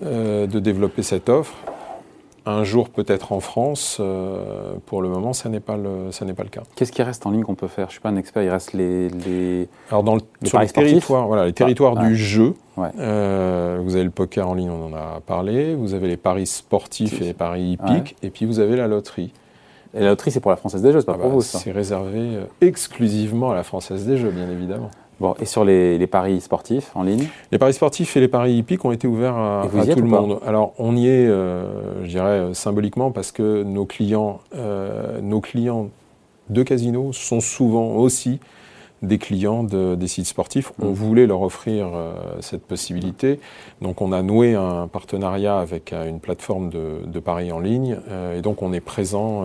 de 0.00 0.58
développer 0.58 1.02
cette 1.02 1.28
offre 1.28 1.54
un 2.46 2.64
jour 2.64 2.88
peut-être 2.88 3.32
en 3.32 3.40
France. 3.40 3.98
Euh, 4.00 4.74
pour 4.86 5.02
le 5.02 5.08
moment, 5.08 5.32
ça 5.32 5.48
n'est 5.48 5.60
pas 5.60 5.76
le, 5.76 6.10
ça 6.10 6.24
n'est 6.24 6.34
pas 6.34 6.42
le 6.42 6.48
cas. 6.48 6.62
Qu'est-ce 6.74 6.92
qui 6.92 7.02
reste 7.02 7.26
en 7.26 7.30
ligne 7.30 7.42
qu'on 7.42 7.54
peut 7.54 7.68
faire? 7.68 7.88
Je 7.88 7.92
suis 7.92 8.00
pas 8.00 8.08
un 8.08 8.16
expert. 8.16 8.42
Il 8.42 8.48
reste 8.48 8.72
les, 8.72 9.08
les 9.08 9.68
alors 9.90 10.02
dans 10.02 10.16
le, 10.16 10.22
sur 10.44 10.58
les 10.58 10.68
territoires, 10.68 11.26
voilà, 11.26 11.46
les 11.46 11.52
territoires 11.52 11.96
du 11.96 12.16
jeu. 12.16 12.54
Euh, 12.98 13.80
vous 13.82 13.94
avez 13.94 14.04
le 14.04 14.10
poker 14.10 14.48
en 14.48 14.54
ligne, 14.54 14.70
on 14.70 14.86
en 14.86 14.94
a 14.94 15.20
parlé. 15.26 15.74
Vous 15.74 15.94
avez 15.94 16.08
les 16.08 16.16
paris 16.16 16.46
sportifs 16.46 17.20
et 17.20 17.24
les 17.24 17.34
paris 17.34 17.72
hippiques, 17.72 18.16
et 18.22 18.30
puis 18.30 18.46
vous 18.46 18.58
avez 18.58 18.76
la 18.76 18.88
loterie. 18.88 19.32
Et 19.94 20.00
la 20.00 20.08
loterie, 20.08 20.30
c'est 20.30 20.40
pour 20.40 20.50
la 20.50 20.56
Française 20.56 20.80
des 20.80 20.90
Jeux, 20.90 21.00
c'est 21.00 21.06
pas 21.06 21.12
ah 21.16 21.18
pour 21.18 21.28
bah, 21.28 21.34
vous. 21.34 21.42
C'est 21.42 21.70
réservé 21.70 22.18
euh, 22.18 22.44
exclusivement 22.62 23.50
à 23.50 23.54
la 23.54 23.62
Française 23.62 24.06
des 24.06 24.16
Jeux, 24.16 24.30
bien 24.30 24.50
évidemment 24.50 24.90
et 25.40 25.44
sur 25.44 25.64
les, 25.64 26.06
paris 26.06 26.40
sportifs 26.40 26.90
en 26.94 27.02
ligne 27.02 27.26
Les 27.50 27.58
paris 27.58 27.72
sportifs 27.72 28.16
et 28.16 28.20
les 28.20 28.28
paris 28.28 28.54
hippiques 28.54 28.84
ont 28.84 28.92
été 28.92 29.06
ouverts 29.06 29.36
à, 29.36 29.68
tout 29.92 30.00
le 30.00 30.08
monde. 30.08 30.38
Alors 30.46 30.74
on 30.78 30.96
y 30.96 31.06
est, 31.06 31.26
euh, 31.26 32.02
je 32.04 32.08
dirais, 32.08 32.28
euh, 32.28 32.54
symboliquement 32.54 33.10
parce 33.10 33.32
que 33.32 33.62
nos 33.62 33.86
clients, 33.86 34.40
euh, 34.54 35.20
nos 35.20 35.40
clients 35.40 35.88
de 36.50 36.62
casinos 36.62 37.12
sont 37.12 37.40
souvent 37.40 37.94
aussi 37.94 38.40
des 39.02 39.18
clients 39.18 39.64
des 39.64 40.06
sites 40.06 40.26
sportifs. 40.26 40.72
On 40.80 40.90
mm. 40.90 40.92
voulait 40.92 41.26
leur 41.26 41.42
offrir 41.42 41.90
euh, 41.92 42.14
cette 42.40 42.62
possibilité. 42.62 43.40
Donc 43.80 44.00
on 44.00 44.12
a 44.12 44.22
noué 44.22 44.54
un 44.54 44.86
partenariat 44.86 45.58
avec 45.58 45.92
euh, 45.92 46.08
une 46.08 46.20
plateforme 46.20 46.70
de, 46.70 47.20
paris 47.20 47.52
en 47.52 47.60
ligne 47.60 47.98
euh, 48.08 48.38
et 48.38 48.42
donc 48.42 48.62
on 48.62 48.72
est 48.72 48.80
présent 48.80 49.44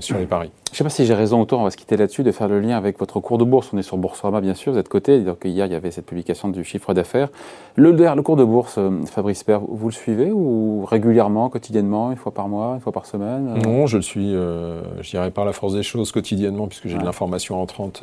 sur 0.00 0.18
les 0.18 0.26
paris. 0.26 0.50
Je 0.68 0.76
ne 0.76 0.78
sais 0.78 0.84
pas 0.84 0.90
si 0.90 1.04
j'ai 1.04 1.12
raison 1.12 1.42
ou 1.42 1.44
tort, 1.44 1.60
on 1.60 1.64
va 1.64 1.70
se 1.70 1.76
quitter 1.76 1.98
là-dessus, 1.98 2.22
de 2.22 2.32
faire 2.32 2.48
le 2.48 2.58
lien 2.58 2.78
avec 2.78 2.98
votre 2.98 3.20
cours 3.20 3.36
de 3.36 3.44
bourse. 3.44 3.70
On 3.74 3.78
est 3.78 3.82
sur 3.82 3.98
Boursorama 3.98 4.40
bien 4.40 4.54
sûr, 4.54 4.72
vous 4.72 4.78
êtes 4.78 4.88
coté. 4.88 5.20
Donc 5.20 5.44
hier 5.44 5.66
il 5.66 5.72
y 5.72 5.74
avait 5.74 5.90
cette 5.90 6.06
publication 6.06 6.48
du 6.48 6.64
chiffre 6.64 6.94
d'affaires. 6.94 7.28
Le, 7.76 7.92
le, 7.92 8.22
cours 8.22 8.36
de 8.36 8.44
bourse, 8.44 8.78
Fabrice 9.06 9.44
Père, 9.44 9.60
vous 9.60 9.88
le 9.88 9.92
suivez 9.92 10.30
ou 10.32 10.84
régulièrement, 10.86 11.50
quotidiennement, 11.50 12.10
une 12.10 12.16
fois 12.16 12.32
par 12.32 12.48
mois, 12.48 12.74
une 12.74 12.80
fois 12.80 12.92
par 12.92 13.04
semaine 13.04 13.54
Non, 13.64 13.86
je 13.86 13.96
le 13.96 14.02
suis, 14.02 14.32
je 14.32 15.10
dirais 15.10 15.30
par 15.30 15.44
la 15.44 15.52
force 15.52 15.74
des 15.74 15.82
choses 15.82 16.10
quotidiennement 16.10 16.68
puisque 16.68 16.88
j'ai 16.88 16.98
de 16.98 17.04
l'information 17.04 17.60
entrante 17.60 18.02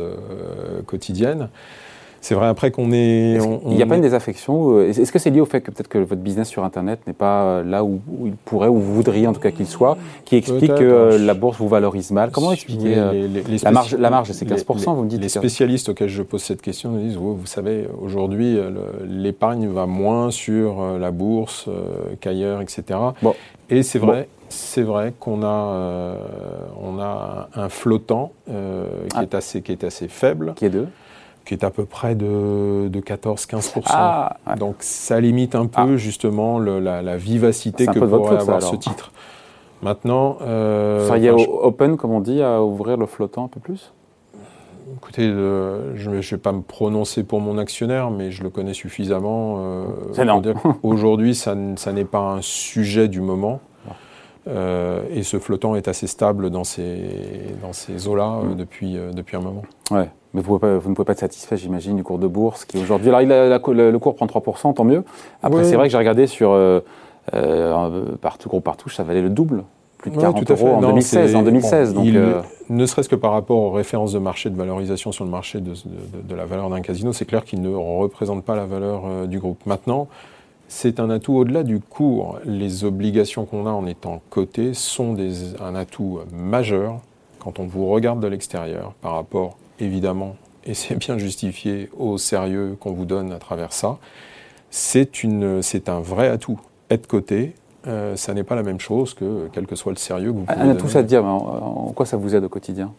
quotidienne. 0.83 1.49
C'est 2.21 2.35
vrai 2.35 2.47
après 2.47 2.71
qu'on 2.71 2.91
est. 2.91 3.37
Il 3.65 3.75
n'y 3.75 3.81
a 3.81 3.85
pas 3.85 3.95
une 3.95 4.01
désaffection 4.01 4.77
euh, 4.77 4.89
Est-ce 4.89 5.11
que 5.11 5.19
c'est 5.19 5.29
lié 5.29 5.41
au 5.41 5.45
fait 5.45 5.61
que 5.61 5.71
peut-être 5.71 5.87
que 5.87 5.99
votre 5.99 6.21
business 6.21 6.49
sur 6.49 6.63
Internet 6.63 6.99
n'est 7.07 7.13
pas 7.13 7.43
euh, 7.43 7.63
là 7.63 7.83
où, 7.83 8.01
il 8.25 8.33
pourrait, 8.33 8.67
ou 8.67 8.75
vous 8.75 8.93
voudriez 8.93 9.27
en 9.27 9.33
tout 9.33 9.39
cas 9.39 9.51
qu'il 9.51 9.67
soit, 9.67 9.97
qui 10.25 10.35
explique 10.35 10.75
que 10.75 10.83
euh, 10.83 11.17
la 11.17 11.33
bourse 11.33 11.57
vous 11.57 11.67
valorise 11.67 12.11
mal? 12.11 12.31
Comment 12.31 12.51
expliquer 12.51 12.95
la 13.63 13.71
marge 13.71 13.95
La 13.95 14.09
marge, 14.09 14.31
c'est 14.31 14.47
15%, 14.47 14.95
vous 14.95 15.03
me 15.03 15.09
dites 15.09 15.21
Les 15.21 15.29
spécialistes 15.29 15.89
auxquels 15.89 16.09
je 16.09 16.23
pose 16.23 16.43
cette 16.43 16.61
question 16.61 16.91
me 16.91 16.99
disent 16.99 17.15
vous, 17.15 17.45
savez, 17.45 17.87
aujourd'hui, 18.01 18.57
l'épargne 19.07 19.67
va 19.67 19.85
moins 19.85 20.31
sur 20.31 20.81
la 20.99 21.11
bourse 21.11 21.69
qu'ailleurs, 22.19 22.61
etc. 22.61 22.99
Bon. 23.21 23.33
Et 23.69 23.83
c'est 23.83 23.99
vrai. 23.99 24.27
C'est 24.51 24.81
vrai 24.81 25.13
qu'on 25.19 25.43
a, 25.43 26.15
on 26.81 26.99
a 26.99 27.49
un 27.53 27.69
flottant 27.69 28.31
qui, 28.47 28.51
ah. 29.15 29.21
est 29.21 29.35
assez, 29.35 29.61
qui 29.61 29.71
est 29.71 29.83
assez 29.83 30.07
faible. 30.07 30.53
Qui 30.55 30.65
est 30.65 30.69
de? 30.69 30.87
Qui 31.49 31.55
est 31.55 31.63
à 31.63 31.71
peu 31.71 31.85
près 31.85 32.13
de, 32.13 32.91
14-15%. 32.93 33.81
Ah, 33.85 34.37
Donc 34.59 34.75
ça 34.81 35.19
limite 35.19 35.55
un 35.55 35.65
peu 35.65 35.81
ah. 35.81 35.97
justement 35.97 36.59
la, 36.59 37.17
vivacité 37.17 37.87
que 37.87 37.97
pourrait 37.97 38.37
avoir 38.37 38.61
ce 38.61 38.75
titre. 38.75 39.11
Maintenant... 39.81 40.37
Euh, 40.43 41.07
ça 41.07 41.17
y 41.17 41.25
est 41.25 41.31
open, 41.31 41.97
comme 41.97 42.11
on 42.11 42.19
dit, 42.19 42.43
à 42.43 42.61
ouvrir 42.61 42.97
le 42.97 43.07
flottant 43.07 43.45
un 43.45 43.47
peu 43.47 43.59
plus? 43.59 43.93
Écoutez, 44.95 45.27
je 45.27 46.09
ne 46.09 46.19
vais 46.19 46.37
pas 46.37 46.51
me 46.51 46.61
prononcer 46.61 47.23
pour 47.23 47.41
mon 47.41 47.57
actionnaire, 47.57 48.11
mais 48.11 48.29
je 48.29 48.43
le 48.43 48.51
connais 48.51 48.75
suffisamment. 48.75 49.55
Euh, 50.19 50.53
Aujourd'hui, 50.83 51.33
ça, 51.33 51.55
ça 51.77 51.93
n'est 51.93 52.05
pas 52.05 52.19
un 52.19 52.41
sujet 52.41 53.07
du 53.07 53.21
moment. 53.21 53.59
Euh, 54.47 55.03
et 55.11 55.23
ce 55.23 55.37
flottant 55.37 55.75
est 55.75 55.87
assez 55.87 56.07
stable 56.07 56.49
dans 56.49 56.63
ces, 56.63 57.55
dans 57.61 57.73
ces 57.73 58.07
eaux-là 58.07 58.39
euh, 58.43 58.55
depuis, 58.55 58.97
euh, 58.97 59.11
depuis 59.11 59.37
un 59.37 59.41
moment. 59.41 59.63
Ouais. 59.91 60.09
Mais 60.33 60.41
vous, 60.41 60.57
vous, 60.57 60.89
ne 60.89 60.95
pouvez 60.95 61.05
pas 61.05 61.13
être 61.13 61.19
satisfait, 61.19 61.57
j'imagine, 61.57 61.95
du 61.95 62.03
cours 62.03 62.19
de 62.19 62.27
bourse 62.27 62.65
qui 62.65 62.77
aujourd'hui. 62.77 63.09
Alors, 63.09 63.21
le, 63.71 63.97
cours 63.97 64.15
prend 64.15 64.25
3%, 64.25 64.73
tant 64.73 64.83
mieux. 64.83 65.03
Après, 65.41 65.63
c'est 65.63 65.75
vrai 65.75 65.87
que 65.87 65.91
j'ai 65.91 65.97
regardé 65.97 66.27
sur 66.27 66.57
partout, 68.21 68.49
gros 68.49 68.59
partout, 68.59 68.89
ça 68.89 69.03
valait 69.03 69.21
le 69.21 69.29
double. 69.29 69.63
Plus 69.97 70.11
de 70.11 70.17
40 70.17 70.49
euros 70.51 70.75
en, 70.75 70.81
2016, 70.81 71.35
en 71.35 71.41
2016. 71.43 71.93
donc, 71.93 72.05
Ne 72.69 72.85
serait-ce 72.85 73.09
que 73.09 73.17
par 73.17 73.33
rapport 73.33 73.57
aux 73.57 73.71
références 73.71 74.13
de 74.13 74.19
marché, 74.19 74.49
de 74.49 74.55
valorisation 74.55 75.11
sur 75.11 75.25
le 75.25 75.31
marché 75.31 75.59
de, 75.59 75.71
de, 75.71 76.21
de 76.23 76.35
la 76.35 76.45
valeur 76.45 76.69
d'un 76.69 76.79
casino, 76.79 77.11
c'est 77.11 77.25
clair 77.25 77.43
qu'il 77.43 77.61
ne 77.61 77.75
représente 77.75 78.45
pas 78.45 78.55
la 78.55 78.65
valeur 78.65 79.27
du 79.27 79.39
groupe. 79.39 79.59
Maintenant, 79.65 80.07
c'est 80.69 80.99
un 80.99 81.09
atout 81.09 81.33
au-delà 81.33 81.63
du 81.63 81.79
cours. 81.79 82.37
Les 82.45 82.85
obligations 82.85 83.45
qu'on 83.45 83.65
a 83.65 83.71
en 83.71 83.85
étant 83.87 84.21
coté 84.29 84.73
sont 84.73 85.17
un 85.59 85.75
atout 85.75 86.19
majeur 86.31 86.99
quand 87.39 87.59
on 87.59 87.65
vous 87.65 87.87
regarde 87.87 88.19
de 88.19 88.27
l'extérieur 88.27 88.93
par 89.01 89.15
rapport, 89.15 89.57
évidemment, 89.79 90.35
et 90.65 90.73
c'est 90.73 90.95
bien 90.95 91.17
justifié, 91.17 91.89
au 91.97 92.17
sérieux 92.17 92.77
qu'on 92.79 92.91
vous 92.91 93.05
donne 93.05 93.31
à 93.31 93.39
travers 93.39 93.73
ça. 93.73 93.97
C'est 94.69 95.09
un 95.87 95.99
vrai 95.99 96.27
atout. 96.27 96.59
Être 96.89 97.07
coté, 97.07 97.53
euh, 97.87 98.15
ça 98.15 98.33
n'est 98.33 98.43
pas 98.43 98.55
la 98.55 98.63
même 98.63 98.79
chose 98.79 99.13
que 99.13 99.47
quel 99.53 99.65
que 99.67 99.75
soit 99.75 99.91
le 99.91 99.97
sérieux 99.97 100.31
que 100.31 100.37
vous 100.37 100.43
pouvez 100.43 100.59
Un 100.59 100.69
atout, 100.69 100.89
ça 100.89 101.03
dire, 101.03 101.25
en 101.25 101.91
quoi 101.95 102.05
ça 102.05 102.17
vous 102.17 102.35
aide 102.35 102.43
au 102.43 102.49
quotidien? 102.49 102.91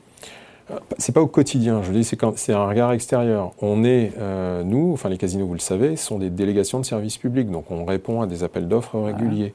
C'est 0.99 1.13
pas 1.13 1.21
au 1.21 1.27
quotidien, 1.27 1.83
je 1.83 1.91
dis, 1.91 2.05
c'est 2.05 2.53
un 2.53 2.67
regard 2.67 2.93
extérieur. 2.93 3.53
On 3.61 3.85
est, 3.85 4.13
euh, 4.19 4.63
nous, 4.63 4.93
enfin 4.93 5.09
les 5.09 5.17
casinos, 5.17 5.47
vous 5.47 5.55
le 5.55 5.59
savez, 5.59 5.97
sont 5.97 6.19
des 6.19 6.31
délégations 6.31 6.79
de 6.79 6.85
services 6.85 7.19
publics, 7.19 7.51
donc 7.51 7.71
on 7.71 7.85
répond 7.85 8.21
à 8.21 8.27
des 8.27 8.45
appels 8.45 8.69
d'offres 8.69 8.99
réguliers. 9.01 9.53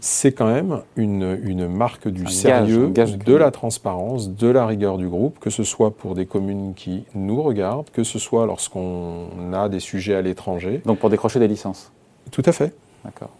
C'est 0.00 0.32
quand 0.32 0.46
même 0.46 0.80
une, 0.96 1.66
marque 1.68 2.08
du 2.08 2.26
sérieux, 2.28 2.88
de 2.90 3.34
la 3.34 3.50
transparence, 3.50 4.30
de 4.30 4.48
la 4.48 4.64
rigueur 4.66 4.96
du 4.96 5.08
groupe, 5.08 5.38
que 5.40 5.50
ce 5.50 5.64
soit 5.64 5.90
pour 5.90 6.14
des 6.14 6.26
communes 6.26 6.74
qui 6.74 7.04
nous 7.14 7.42
regardent, 7.42 7.90
que 7.90 8.04
ce 8.04 8.18
soit 8.18 8.46
lorsqu'on 8.46 9.52
a 9.52 9.68
des 9.68 9.80
sujets 9.80 10.14
à 10.14 10.22
l'étranger. 10.22 10.82
Donc 10.84 10.98
pour 10.98 11.10
décrocher 11.10 11.40
des 11.40 11.48
licences 11.48 11.90
Tout 12.30 12.42
à 12.46 12.52
fait. 12.52 12.72
D'accord. 13.04 13.30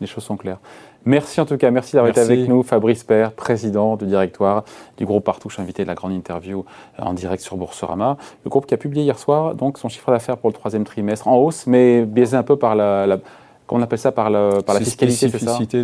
Les 0.00 0.08
choses 0.08 0.24
sont 0.24 0.36
claires. 0.36 0.58
Merci 1.04 1.40
en 1.40 1.46
tout 1.46 1.56
cas, 1.56 1.70
merci 1.72 1.94
d'avoir 1.94 2.10
été 2.10 2.20
avec 2.20 2.48
nous, 2.48 2.62
Fabrice 2.62 3.02
Père, 3.02 3.32
président 3.32 3.96
du 3.96 4.06
directoire 4.06 4.64
du 4.96 5.04
groupe 5.04 5.24
Partouche, 5.24 5.58
invité 5.58 5.82
de 5.82 5.88
la 5.88 5.94
grande 5.94 6.12
interview 6.12 6.64
euh, 6.98 7.02
en 7.02 7.12
direct 7.12 7.42
sur 7.42 7.56
Boursorama. 7.56 8.16
Le 8.44 8.50
groupe 8.50 8.66
qui 8.66 8.74
a 8.74 8.76
publié 8.76 9.04
hier 9.04 9.18
soir 9.18 9.56
donc 9.56 9.78
son 9.78 9.88
chiffre 9.88 10.12
d'affaires 10.12 10.36
pour 10.36 10.48
le 10.48 10.54
troisième 10.54 10.84
trimestre 10.84 11.26
en 11.26 11.36
hausse, 11.36 11.66
mais 11.66 12.04
biaisé 12.04 12.36
un 12.36 12.44
peu 12.44 12.56
par 12.56 12.76
la, 12.76 13.18
on 13.70 13.80
appelle 13.82 13.98
ça, 13.98 14.12
par, 14.12 14.30
par 14.64 14.74
la 14.74 14.80
fiscalité, 14.80 15.28
spécificité 15.28 15.82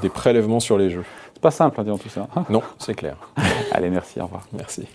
des 0.00 0.08
prélèvements 0.08 0.60
sur 0.60 0.78
les 0.78 0.90
jeux. 0.90 1.04
C'est 1.34 1.42
pas 1.42 1.50
simple, 1.50 1.80
hein, 1.80 1.84
disant 1.84 1.98
tout 1.98 2.08
ça. 2.08 2.28
non, 2.48 2.62
c'est 2.78 2.94
clair. 2.94 3.16
Allez, 3.72 3.90
merci, 3.90 4.20
au 4.20 4.24
revoir. 4.24 4.42
Merci. 4.52 4.86